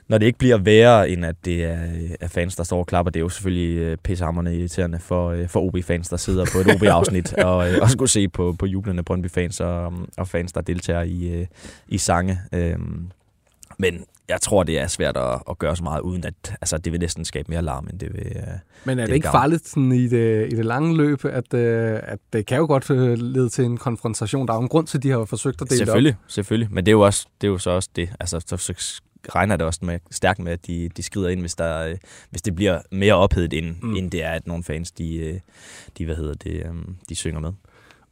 når 0.08 0.18
det 0.18 0.26
ikke 0.26 0.39
bliver 0.39 0.58
værre, 0.58 1.10
end 1.10 1.26
at 1.26 1.36
det 1.46 1.63
er, 1.63 1.78
er 2.20 2.28
fans, 2.28 2.56
der 2.56 2.63
står 2.63 2.80
og 2.80 2.88
klapper, 2.88 3.12
det 3.12 3.20
er 3.20 3.24
jo 3.24 3.30
selvfølgelig 3.30 3.78
øh, 3.78 3.98
pissehammerende 3.98 4.56
irriterende 4.56 5.00
for, 5.00 5.30
øh, 5.30 5.48
for 5.48 5.62
OB-fans, 5.62 6.10
der 6.10 6.18
sidder 6.18 6.46
på 6.54 6.58
et 6.60 6.76
OB-afsnit 6.76 7.34
og, 7.50 7.72
øh, 7.72 7.80
og 7.82 7.89
skulle 7.89 8.10
se 8.10 8.28
på, 8.28 8.56
på 8.60 8.66
jublende 8.66 9.04
Brøndby-fans 9.04 9.60
og, 9.60 9.94
og 10.18 10.28
fans, 10.28 10.52
der 10.52 10.62
deltager 10.62 11.02
i, 11.02 11.46
i 11.88 11.98
sange. 11.98 12.39
Øhm, 12.54 13.08
men 13.80 14.06
jeg 14.30 14.42
tror, 14.42 14.63
det 14.63 14.80
er 14.80 14.88
svært 14.88 15.18
at, 15.18 15.42
at 15.50 15.58
gøre 15.58 15.76
så 15.76 15.84
meget, 15.84 16.02
uden 16.02 16.26
at 16.26 16.34
altså, 16.62 16.78
det 16.78 16.92
vil 16.92 17.00
næsten 17.00 17.26
skabe 17.26 17.52
mere 17.52 17.62
larm, 17.62 17.88
end 17.92 18.00
det 18.00 18.13
vil... 18.13 18.26
Øh, 18.36 18.44
Men 18.86 19.00
er 19.00 19.04
det, 19.04 19.10
Det 19.10 19.16
ikke 19.16 19.28
farligt 19.32 19.68
sådan, 19.68 19.92
i, 19.92 20.08
det, 20.08 20.54
i 20.54 20.56
det 20.56 20.66
lange 20.66 20.98
løb, 20.98 21.26
at, 21.26 21.54
øh, 21.54 22.00
at 22.04 22.20
det 22.34 22.46
kan 22.46 22.58
jo 22.58 22.66
godt 22.66 22.89
lede 23.20 23.50
til 23.50 23.66
en 23.66 23.78
konfrontation? 23.78 24.48
Der 24.48 24.54
er 24.54 24.58
jo 24.58 24.62
en 24.62 24.70
grund 24.70 24.88
til, 24.88 24.98
at 24.98 25.04
de 25.04 25.10
har 25.10 25.26
forsøgt 25.26 25.62
at 25.62 25.70
dele 25.70 25.80
det 25.80 25.82
op. 25.82 25.88
Selvfølgelig, 25.88 26.16
selvfølgelig. 26.28 26.74
Men 26.74 26.86
det 26.86 26.92
er 26.92 26.94
jo, 26.94 27.02
også, 27.02 27.28
det 27.42 27.48
er 27.48 27.52
jo 27.52 27.58
så 27.58 27.70
også 27.70 27.89
det. 27.96 28.10
Altså, 28.20 28.39
så, 28.39 28.58
så 28.58 29.02
regner 29.36 29.56
det 29.58 29.66
også 29.68 29.80
med, 29.84 30.00
stærkt 30.12 30.40
med, 30.40 30.52
at 30.52 30.68
de, 30.68 30.90
de 30.98 31.04
skrider 31.04 31.30
ind, 31.30 31.40
hvis, 31.40 31.56
der, 31.56 31.88
øh, 31.88 31.96
hvis 32.30 32.42
det 32.42 32.56
bliver 32.56 32.80
mere 32.92 33.14
ophedet, 33.14 33.54
end, 33.54 33.76
Mm. 33.82 33.96
end 33.96 34.12
det 34.12 34.24
er, 34.24 34.30
at 34.30 34.48
nogle 34.48 34.64
fans, 34.64 34.92
de, 34.92 35.16
øh, 35.16 35.40
de, 35.98 36.06
hvad 36.06 36.16
hedder 36.16 36.34
det, 36.34 36.52
øh, 36.54 36.72
de 37.10 37.16
synger 37.16 37.40
med. 37.40 37.52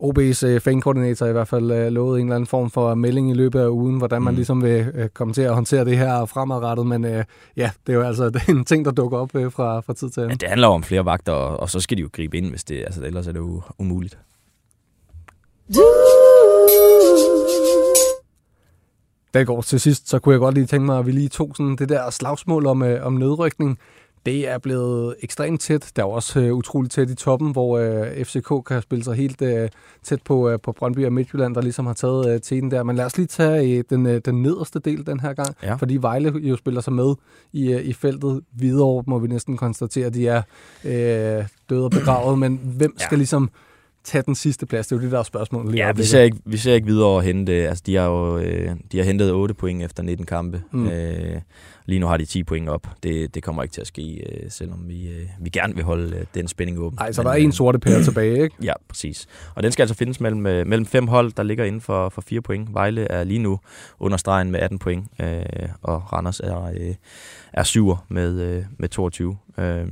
OB's 0.03 0.45
øh, 0.47 0.59
fankoordinator 0.61 1.25
i 1.25 1.31
hvert 1.31 1.47
fald 1.47 1.71
øh, 1.71 1.91
lovet 1.91 2.19
en 2.19 2.25
eller 2.27 2.35
anden 2.35 2.47
form 2.47 2.69
for 2.71 2.93
melding 2.95 3.31
i 3.31 3.33
løbet 3.33 3.59
af 3.59 3.67
ugen, 3.67 3.97
hvordan 3.97 4.21
man 4.21 4.33
Mm. 4.33 4.35
ligesom 4.35 4.63
vil 4.63 4.91
øh, 4.93 5.09
komme 5.09 5.33
til 5.33 5.41
at 5.41 5.53
håndtere 5.53 5.85
det 5.85 5.97
her 5.97 6.25
fremadrettet, 6.25 6.87
men 6.87 7.05
øh, 7.05 7.23
ja, 7.57 7.71
det 7.87 7.93
er 7.93 7.97
jo 7.97 8.03
altså 8.03 8.29
det 8.33 8.41
er 8.47 8.51
en 8.51 8.65
ting, 8.65 8.85
der 8.85 8.91
dukker 8.91 9.17
op 9.17 9.35
øh, 9.35 9.51
fra, 9.51 9.79
fra 9.79 9.93
tid 9.93 10.09
til 10.09 10.21
Ja, 10.21 10.25
anden. 10.25 10.37
det 10.39 10.49
handler 10.49 10.67
om 10.67 10.83
flere 10.83 11.05
vagter, 11.05 11.31
og, 11.33 11.59
og 11.59 11.69
så 11.69 11.79
skal 11.79 11.97
de 11.97 12.01
jo 12.01 12.09
gribe 12.13 12.37
ind, 12.37 12.49
hvis 12.49 12.63
det, 12.63 12.77
altså, 12.85 13.05
ellers 13.05 13.27
er 13.27 13.31
det 13.31 13.39
jo 13.39 13.61
umuligt. 13.79 14.17
Der 15.73 15.81
går 19.45 19.61
til 19.61 19.79
sidst, 19.79 20.09
så 20.09 20.19
kunne 20.19 20.33
jeg 20.33 20.39
godt 20.39 20.55
lige 20.55 20.65
tænke 20.65 20.85
mig, 20.85 20.99
at 20.99 21.05
vi 21.05 21.11
lige 21.11 21.29
tog 21.29 21.51
sådan 21.57 21.75
det 21.75 21.89
der 21.89 22.09
slagsmål 22.09 22.65
om, 22.65 22.83
øh, 22.83 23.05
om 23.05 23.13
nedrykning. 23.13 23.77
Det 24.25 24.49
er 24.49 24.57
blevet 24.57 25.15
ekstremt 25.21 25.61
tæt. 25.61 25.91
Der 25.95 26.01
er 26.01 26.07
også 26.07 26.39
øh, 26.39 26.53
utroligt 26.53 26.93
tæt 26.93 27.09
i 27.09 27.15
toppen, 27.15 27.51
hvor 27.51 27.77
øh, 27.77 28.25
FCK 28.25 28.65
kan 28.65 28.81
spille 28.81 29.03
sig 29.03 29.15
helt 29.15 29.41
øh, 29.41 29.69
tæt 30.03 30.21
på, 30.25 30.49
øh, 30.49 30.59
på 30.59 30.71
Brøndby 30.71 31.05
og 31.05 31.13
Midtjylland, 31.13 31.55
der 31.55 31.61
ligesom 31.61 31.85
har 31.85 31.93
taget 31.93 32.33
øh, 32.33 32.41
teten 32.41 32.71
der. 32.71 32.83
Men 32.83 32.95
lad 32.95 33.05
os 33.05 33.17
lige 33.17 33.27
tage 33.27 33.77
øh, 33.77 33.83
den, 33.89 34.05
øh, 34.05 34.21
den 34.25 34.41
nederste 34.41 34.79
del 34.79 35.05
den 35.05 35.19
her 35.19 35.33
gang, 35.33 35.55
Ja. 35.63 35.73
fordi 35.75 35.97
Vejle 35.97 36.33
jo 36.41 36.55
spiller 36.57 36.81
sig 36.81 36.93
med 36.93 37.13
i, 37.53 37.73
øh, 37.73 37.81
i 37.81 37.93
feltet. 37.93 38.41
Videre 38.53 39.03
må 39.07 39.19
vi 39.19 39.27
næsten 39.27 39.57
konstatere, 39.57 40.05
at 40.05 40.13
de 40.13 40.27
er 40.27 40.41
øh, 40.85 41.45
døde 41.69 41.83
og 41.83 41.91
begravet. 41.91 42.39
Men 42.39 42.59
hvem 42.63 42.95
Ja. 42.99 43.05
skal 43.05 43.17
ligesom 43.17 43.49
tage 44.03 44.23
den 44.25 44.35
sidste 44.35 44.65
plads? 44.65 44.87
Det 44.87 44.95
er 44.95 44.99
jo 44.99 45.03
det 45.03 45.11
der 45.11 45.19
er 45.19 45.23
spørgsmål. 45.23 45.71
lige 45.71 45.85
Ja, 45.85 45.91
vi 45.91 46.03
ser, 46.03 46.21
ikke, 46.21 46.37
vi 46.45 46.57
ser 46.57 46.73
ikke 46.73 46.87
videre 46.87 47.17
at 47.17 47.23
hente. 47.23 47.51
Altså, 47.51 47.83
de 47.85 47.95
har 47.95 48.05
jo 48.05 48.37
øh, 48.37 48.75
de 48.91 48.97
har 48.97 49.03
hentet 49.05 49.31
8 49.31 49.53
point 49.53 49.83
efter 49.83 50.03
19 50.03 50.25
kampe. 50.25 50.61
Mm. 50.71 50.87
Øh, 50.87 51.41
lige 51.85 51.99
nu 51.99 52.07
har 52.07 52.17
de 52.17 52.25
10 52.25 52.43
point 52.43 52.69
op. 52.69 52.87
Det, 53.03 53.35
det 53.35 53.43
kommer 53.43 53.63
ikke 53.63 53.73
til 53.73 53.81
at 53.81 53.87
ske, 53.87 54.23
øh, 54.29 54.51
selvom 54.51 54.87
vi, 54.87 55.07
øh, 55.07 55.27
vi 55.39 55.49
gerne 55.49 55.75
vil 55.75 55.83
holde 55.83 56.17
øh, 56.17 56.25
den 56.35 56.47
spænding 56.47 56.79
åben. 56.79 56.97
Nej, 56.99 57.11
så 57.11 57.21
Men, 57.21 57.25
der 57.25 57.31
er 57.31 57.37
øh, 57.37 57.43
en 57.43 57.51
sorte 57.51 57.79
pære 57.79 58.03
tilbage, 58.09 58.43
ikke? 58.43 58.55
Ja, 58.63 58.73
præcis. 58.89 59.27
Og 59.55 59.63
den 59.63 59.71
skal 59.71 59.83
altså 59.83 59.95
findes 59.95 60.19
mellem, 60.19 60.45
øh, 60.45 60.67
mellem 60.67 60.85
fem 60.85 61.07
hold, 61.07 61.31
der 61.31 61.43
ligger 61.43 61.65
inden 61.65 61.81
for, 61.81 62.09
for 62.09 62.21
fire 62.21 62.41
point. 62.41 62.73
Vejle 62.73 63.01
er 63.11 63.23
lige 63.23 63.39
nu 63.39 63.59
under 63.99 64.17
stregen 64.17 64.51
med 64.51 64.59
18 64.59 64.79
point, 64.79 65.07
øh, 65.21 65.41
og 65.81 66.13
Randers 66.13 66.39
er, 66.39 66.63
øh, 66.63 66.95
er 67.53 67.63
syver 67.63 68.05
med, 68.09 68.39
øh, 68.39 68.63
med 68.77 68.89
22. 68.89 69.37
Øh, 69.57 69.65
det 69.65 69.73
er 69.73 69.85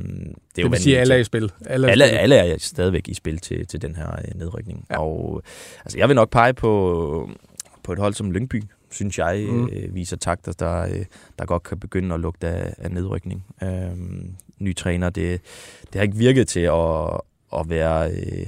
Det 0.56 0.72
vil 0.72 0.80
sige, 0.80 0.96
at 0.96 1.02
alle 1.02 1.14
er 1.14 1.20
i 1.20 1.24
spil. 1.24 1.52
Alle 1.66 1.88
er 1.88 1.92
alle, 1.92 2.06
alle 2.06 2.36
er 2.36 2.56
stadigvæk 2.58 3.08
i 3.08 3.14
spil 3.14 3.38
til, 3.38 3.68
til 3.68 3.82
den 3.82 3.96
her 3.96 3.99
øh, 4.08 4.40
nedrykning. 4.40 4.86
Ja. 4.90 5.00
Og 5.02 5.42
altså, 5.86 5.98
jeg 5.98 6.08
vil 6.08 6.16
nok 6.16 6.30
pege 6.30 6.54
på, 6.54 7.30
på 7.84 7.94
et 7.94 8.00
hold 8.00 8.14
som 8.14 8.32
Lyngby, 8.32 8.64
synes 8.92 9.20
jeg, 9.20 9.46
Mm. 9.50 9.70
øh, 9.74 9.96
viser 9.96 10.18
takter, 10.18 10.52
der, 10.52 10.82
øh, 10.82 11.06
der 11.40 11.46
godt 11.46 11.64
kan 11.64 11.80
begynde 11.80 12.14
at 12.16 12.20
lugte 12.22 12.48
af, 12.48 12.74
af 12.78 12.92
nedrykning. 12.92 13.46
Øhm, 13.64 14.36
ny 14.60 14.76
træner, 14.76 15.10
det, 15.10 15.42
det 15.82 15.96
har 15.96 16.02
ikke 16.02 16.18
virket 16.18 16.48
til 16.48 16.60
at, 16.60 17.20
at 17.60 17.70
være, 17.70 18.12
øh, 18.12 18.46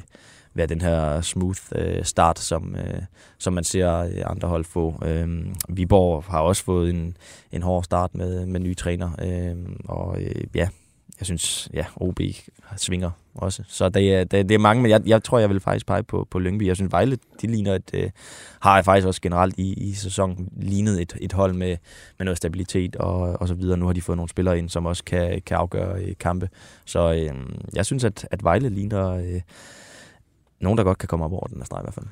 være 0.54 0.68
den 0.68 0.82
her 0.82 1.22
smooth 1.22 1.60
øh, 1.76 2.04
start, 2.06 2.40
som, 2.40 2.76
øh, 2.76 3.02
som 3.38 3.54
man 3.54 3.64
ser 3.64 3.98
øh, 3.98 4.22
andre 4.26 4.48
hold 4.48 4.66
få. 4.66 4.96
Øhm, 5.06 5.56
Viborg 5.70 6.24
har 6.24 6.40
også 6.40 6.64
fået 6.64 6.90
en, 6.90 7.18
en 7.52 7.62
hård 7.64 7.84
start 7.84 8.16
med, 8.16 8.46
med 8.46 8.60
nye 8.60 8.76
træner, 8.76 9.12
øhm, 9.22 9.80
og 9.86 10.22
øh, 10.22 10.44
ja, 10.56 10.68
jeg 11.20 11.26
synes, 11.26 11.70
ja, 11.74 11.86
OB 11.96 12.20
svinger 12.78 13.12
også. 13.36 13.64
Så 13.68 13.90
det 13.90 14.16
er, 14.16 14.24
det, 14.24 14.50
det 14.50 14.56
er 14.56 14.60
mange, 14.60 14.82
men 14.82 14.92
jeg, 14.92 15.02
jeg 15.06 15.24
tror, 15.24 15.40
jeg 15.40 15.50
vil 15.50 15.60
faktisk 15.60 15.86
pege 15.86 16.04
på, 16.04 16.28
på 16.32 16.40
Lyngby. 16.40 16.68
Jeg 16.68 16.76
synes, 16.76 16.92
Vejle, 16.92 17.18
de 17.42 17.48
ligner 17.48 17.76
et, 17.76 17.92
øh, 17.94 18.10
har 18.60 18.76
jeg 18.76 18.86
faktisk 18.86 19.08
også 19.08 19.22
generelt 19.22 19.56
i, 19.58 19.74
i 19.74 19.94
sæsonen 19.94 20.50
lignet 20.58 21.02
et, 21.02 21.18
et 21.22 21.34
hold 21.34 21.54
med, 21.54 21.78
med 22.18 22.26
noget 22.26 22.38
stabilitet 22.38 22.96
og, 22.96 23.42
og 23.42 23.48
så 23.48 23.54
videre. 23.54 23.78
Nu 23.78 23.86
har 23.86 23.94
de 23.94 24.02
fået 24.02 24.18
nogle 24.18 24.30
spillere 24.30 24.58
ind, 24.58 24.70
som 24.70 24.86
også 24.86 25.04
kan, 25.04 25.42
kan 25.46 25.58
afgøre 25.58 26.02
øh, 26.04 26.14
kampe. 26.20 26.50
Så 26.86 27.14
øh, 27.14 27.36
jeg 27.76 27.86
synes, 27.86 28.04
at, 28.04 28.28
at 28.32 28.44
Vejle 28.44 28.70
ligner 28.70 29.10
øh, 29.10 29.42
nogen, 30.60 30.78
der 30.78 30.84
godt 30.84 30.98
kan 30.98 31.08
komme 31.08 31.26
op 31.26 31.34
over 31.34 31.48
den 31.48 31.58
her 31.58 31.66
streg 31.66 31.82
i 31.82 31.84
hvert 31.84 31.94
fald. 31.94 32.06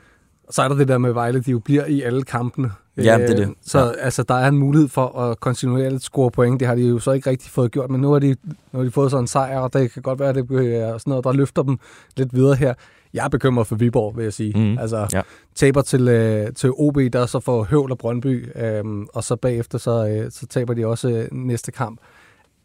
Så 0.50 0.62
er 0.62 0.68
der 0.68 0.76
det 0.76 0.88
der 0.88 0.98
med 0.98 1.12
Vejle, 1.12 1.42
de 1.42 1.52
jo 1.52 1.60
bliver 1.60 1.86
i 1.86 2.02
alle 2.02 2.24
kampene. 2.24 2.72
Ja, 3.06 3.18
det 3.18 3.30
er 3.30 3.36
det. 3.36 3.40
Øh, 3.48 3.54
Så 3.62 3.80
Ja. 3.80 3.92
altså, 4.00 4.24
der 4.24 4.36
er 4.36 4.48
en 4.48 4.58
mulighed 4.58 4.90
for 4.90 5.20
at 5.20 5.40
kontinuerligt 5.40 6.04
score 6.04 6.32
point. 6.32 6.60
Det 6.60 6.68
har 6.68 6.76
de 6.76 6.82
jo 6.82 7.00
så 7.00 7.12
ikke 7.12 7.30
rigtig 7.30 7.52
fået 7.52 7.72
gjort, 7.72 7.90
men 7.90 8.02
nu 8.02 8.12
har 8.12 8.20
de, 8.20 8.36
nu 8.72 8.80
har 8.80 8.84
de 8.84 8.92
fået 8.92 9.12
sådan 9.12 9.24
en 9.24 9.28
sejr, 9.28 9.60
og 9.60 9.74
det 9.74 9.92
kan 9.94 10.02
godt 10.02 10.20
være, 10.20 10.30
at 10.30 10.36
det 10.36 10.76
er 10.76 10.98
sådan 10.98 11.12
noget, 11.12 11.24
der 11.24 11.32
løfter 11.34 11.64
dem 11.64 11.80
lidt 12.18 12.34
videre 12.36 12.56
her. 12.56 12.74
Jeg 13.14 13.26
er 13.26 13.30
bekymret 13.30 13.68
for 13.68 13.76
Viborg, 13.76 14.18
vil 14.18 14.24
jeg 14.24 14.34
sige. 14.34 14.54
Mhm. 14.60 14.78
Altså, 14.80 15.08
Ja. 15.14 15.22
taber 15.56 15.82
til, 15.82 16.08
øh, 16.08 16.54
til 16.54 16.72
OB, 16.78 16.98
der 17.14 17.26
så 17.26 17.40
får 17.40 17.64
Høvl 17.64 17.92
og 17.92 17.98
Brøndby, 17.98 18.50
øhm, 18.64 19.08
og 19.14 19.24
så 19.24 19.36
bagefter 19.36 19.78
så, 19.78 20.08
øh, 20.08 20.32
så 20.32 20.48
taber 20.48 20.74
de 20.74 20.86
også 20.88 21.10
øh, 21.10 21.28
næste 21.32 21.72
kamp. 21.72 22.00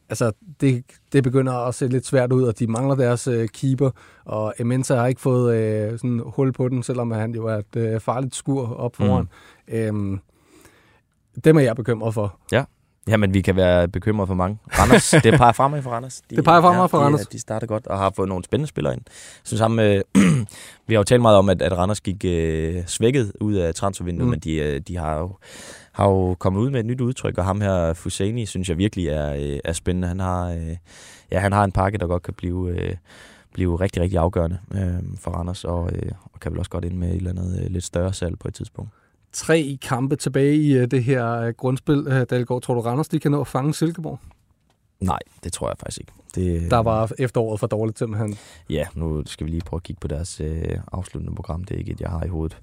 Altså, 0.09 0.33
det, 0.61 0.85
det 1.13 1.23
begynder 1.23 1.53
at 1.53 1.75
se 1.75 1.87
lidt 1.89 2.07
svært 2.07 2.33
ud, 2.33 2.43
og 2.43 2.59
de 2.59 2.67
mangler 2.67 2.95
deres 2.95 3.29
øh, 3.29 3.49
keeper, 3.49 3.91
og 4.25 4.55
Emensa 4.59 4.95
har 4.97 5.07
ikke 5.07 5.21
fået 5.21 5.57
øh, 5.57 5.99
sådan 5.99 6.23
hul 6.27 6.53
på 6.53 6.69
den, 6.69 6.83
selvom 6.83 7.11
han 7.11 7.35
jo 7.35 7.47
er 7.47 7.57
et 7.57 7.77
øh, 7.77 8.01
farligt 8.01 8.35
skur 8.35 8.75
op 8.75 8.97
foran. 8.97 9.29
Mm. 9.69 9.75
Øhm, 9.75 10.21
dem 11.45 11.57
er 11.57 11.61
jeg 11.61 11.77
bekymret 11.77 12.15
for. 12.15 12.39
Jamen, 13.09 13.35
vi 13.35 13.41
kan 13.41 13.57
være 13.57 13.89
bekymrede 13.89 14.27
for 14.27 14.35
mange. 14.35 14.59
Randers, 14.79 15.11
det 15.11 15.35
peger 15.35 15.53
fremad 15.53 15.83
for 15.83 15.91
Randers. 15.91 16.23
De, 16.31 16.37
Det 16.37 16.45
peger 16.45 16.61
fremad 16.61 16.89
for 16.89 16.99
de, 16.99 17.05
Randers. 17.05 17.27
De 17.27 17.39
starter 17.39 17.67
godt 17.67 17.87
og 17.87 17.99
har 17.99 18.11
fået 18.17 18.29
nogle 18.29 18.45
spændende 18.45 18.69
spillere 18.69 18.95
ind. 18.95 19.03
Så 19.45 19.57
sammen 19.57 19.77
med, 19.77 20.03
vi 20.87 20.95
har 20.95 21.01
jo 21.01 21.05
talt 21.05 21.23
meget 21.23 21.39
om, 21.39 21.49
at, 21.49 21.63
at 21.63 21.73
Randers 21.73 22.01
gik 22.01 22.25
øh, 22.25 22.83
svækket 22.87 23.33
ud 23.41 23.55
af 23.55 23.75
transfervinduet, 23.75 24.27
mm. 24.27 24.31
men 24.31 24.41
de, 24.41 24.55
øh, 24.55 24.81
de 24.81 24.97
har, 24.97 25.19
jo, 25.19 25.37
har 25.93 26.09
jo 26.09 26.35
kommet 26.35 26.61
ud 26.61 26.71
med 26.71 26.81
et 26.81 26.87
nyt 26.87 27.01
udtryk, 27.01 27.39
og 27.39 27.45
ham 27.45 27.61
her, 27.61 27.93
Fuseni, 27.95 28.47
synes 28.47 28.69
jeg 28.69 28.79
virkelig 28.79 29.09
er, 29.09 29.35
øh, 29.35 29.59
er 29.65 29.73
spændende. 29.73 30.09
Han 30.09 30.21
har, 30.21 30.49
øh, 30.49 30.77
ja, 31.31 31.39
han 31.39 31.53
har 31.53 31.65
en 31.65 31.73
pakke, 31.73 31.99
der 31.99 32.07
godt 32.07 32.23
kan 32.23 32.35
blive... 32.35 32.71
Øh, 32.71 32.97
blive 33.55 33.81
rigtig, 33.81 34.03
rigtig 34.03 34.19
afgørende 34.19 34.59
øh, 34.75 35.17
for 35.19 35.31
Randers, 35.31 35.65
og, 35.65 35.91
øh, 35.93 36.13
og 36.33 36.41
kan 36.41 36.53
vel 36.53 36.59
også 36.59 36.71
godt 36.71 36.85
ind 36.85 36.97
med 36.97 37.09
et 37.09 37.17
eller 37.17 37.31
andet 37.31 37.61
øh, 37.61 37.71
lidt 37.71 37.85
større 37.85 38.13
salg 38.13 38.39
på 38.39 38.49
et 38.49 38.55
tidspunkt. 38.55 38.91
Tre 39.35 39.79
kampe 39.83 40.17
tilbage 40.17 40.57
i 40.57 40.73
øh, 40.73 40.91
det 40.91 41.05
her 41.05 41.33
øh, 41.33 41.53
grundspil. 41.53 42.07
Øh, 42.09 42.27
Dalgaard, 42.31 42.63
tror 42.63 42.75
du, 42.75 42.81
Randers 42.81 43.09
de 43.09 43.21
kan 43.21 43.31
nå 43.31 43.41
at 43.41 43.47
fange 43.47 43.75
Silkeborg? 43.75 44.19
Nej, 45.01 45.19
det 45.45 45.53
tror 45.53 45.69
jeg 45.69 45.77
faktisk 45.79 46.01
ikke. 46.01 46.13
Det, 46.35 46.71
Der 46.71 46.79
var 46.79 47.13
efteråret 47.19 47.61
for 47.61 47.67
dårligt 47.67 47.99
simpelthen. 47.99 48.39
Ja, 48.71 48.87
nu 48.95 49.23
skal 49.27 49.47
vi 49.47 49.51
lige 49.51 49.61
prøve 49.67 49.79
at 49.79 49.83
kigge 49.83 50.01
på 50.01 50.09
deres 50.09 50.41
øh, 50.41 50.79
afsluttende 50.93 51.35
program. 51.37 51.65
Det 51.65 51.75
er 51.75 51.79
ikke 51.79 51.93
et, 51.93 52.01
jeg 52.01 52.11
har 52.11 52.25
i 52.25 52.29
hovedet. 52.29 52.59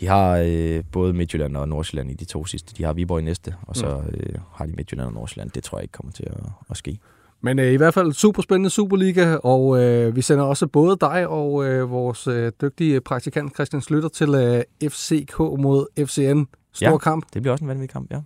De 0.00 0.06
har 0.06 0.42
øh, 0.46 0.84
både 0.92 1.12
Midtjylland 1.12 1.56
og 1.56 1.68
Nordsjælland 1.68 2.10
i 2.10 2.14
de 2.14 2.24
to 2.24 2.44
sidste. 2.44 2.74
De 2.78 2.84
har 2.84 2.92
Viborg 2.92 3.20
i 3.20 3.24
næste, 3.24 3.54
og 3.62 3.76
så 3.76 4.02
øh, 4.12 4.38
har 4.52 4.66
de 4.66 4.72
Midtjylland 4.72 5.06
og 5.08 5.14
Nordsjælland. 5.14 5.50
Det 5.50 5.64
tror 5.64 5.78
jeg 5.78 5.82
ikke 5.82 5.92
kommer 5.92 6.12
til 6.12 6.24
at, 6.24 6.40
at 6.70 6.76
ske. 6.76 6.98
Men 7.46 7.58
øh, 7.58 7.72
i 7.72 7.76
hvert 7.76 7.94
fald 7.94 8.12
super 8.12 8.42
spændende 8.42 8.70
Superliga, 8.70 9.36
og 9.36 9.82
øh, 9.82 10.16
vi 10.16 10.22
sender 10.22 10.44
også 10.44 10.66
både 10.66 10.96
dig 11.00 11.28
og 11.28 11.64
øh, 11.64 11.90
vores 11.90 12.26
øh, 12.26 12.52
dygtige 12.60 13.00
praktikant 13.00 13.54
Christian 13.54 13.82
Slytter 13.82 14.08
til 14.08 14.34
øh, 14.34 14.90
FCK 14.90 15.38
mod 15.38 15.86
FCN. 16.06 16.42
Stor 16.72 16.86
Ja. 16.90 16.98
kamp. 16.98 17.24
Det 17.34 17.42
bliver 17.42 17.52
også 17.52 17.64
en 17.64 17.68
vanvittig 17.68 17.90
kamp, 17.90 18.10
ja. 18.10 18.20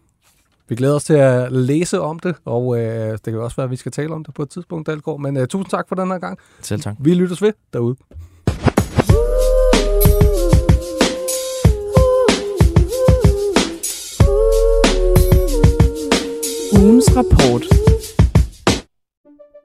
Vi 0.69 0.75
glæder 0.75 0.95
os 0.95 1.05
til 1.05 1.15
at 1.15 1.53
læse 1.53 2.01
om 2.01 2.19
det, 2.19 2.35
og 2.45 2.79
øh, 2.81 3.13
det 3.13 3.23
kan 3.25 3.39
også 3.39 3.57
være, 3.57 3.65
at 3.65 3.71
vi 3.71 3.77
skal 3.77 3.93
tale 3.93 4.15
om 4.15 4.25
det 4.25 4.35
på 4.35 4.43
et 4.43 4.51
tidspunkt, 4.51 4.87
Dalgaard. 4.87 5.21
Men 5.21 5.37
øh, 5.37 5.47
tusind 5.49 5.71
tak 5.71 5.89
for 5.89 5.95
den 5.95 6.11
her 6.11 6.19
gang. 6.19 6.39
Selv 6.63 6.81
tak. 6.81 6.95
Vi 7.01 7.15
lyttes 7.15 7.43
ved 7.43 7.53
derude. 7.73 7.97
Ugens 16.73 17.17
rapport. 17.17 17.90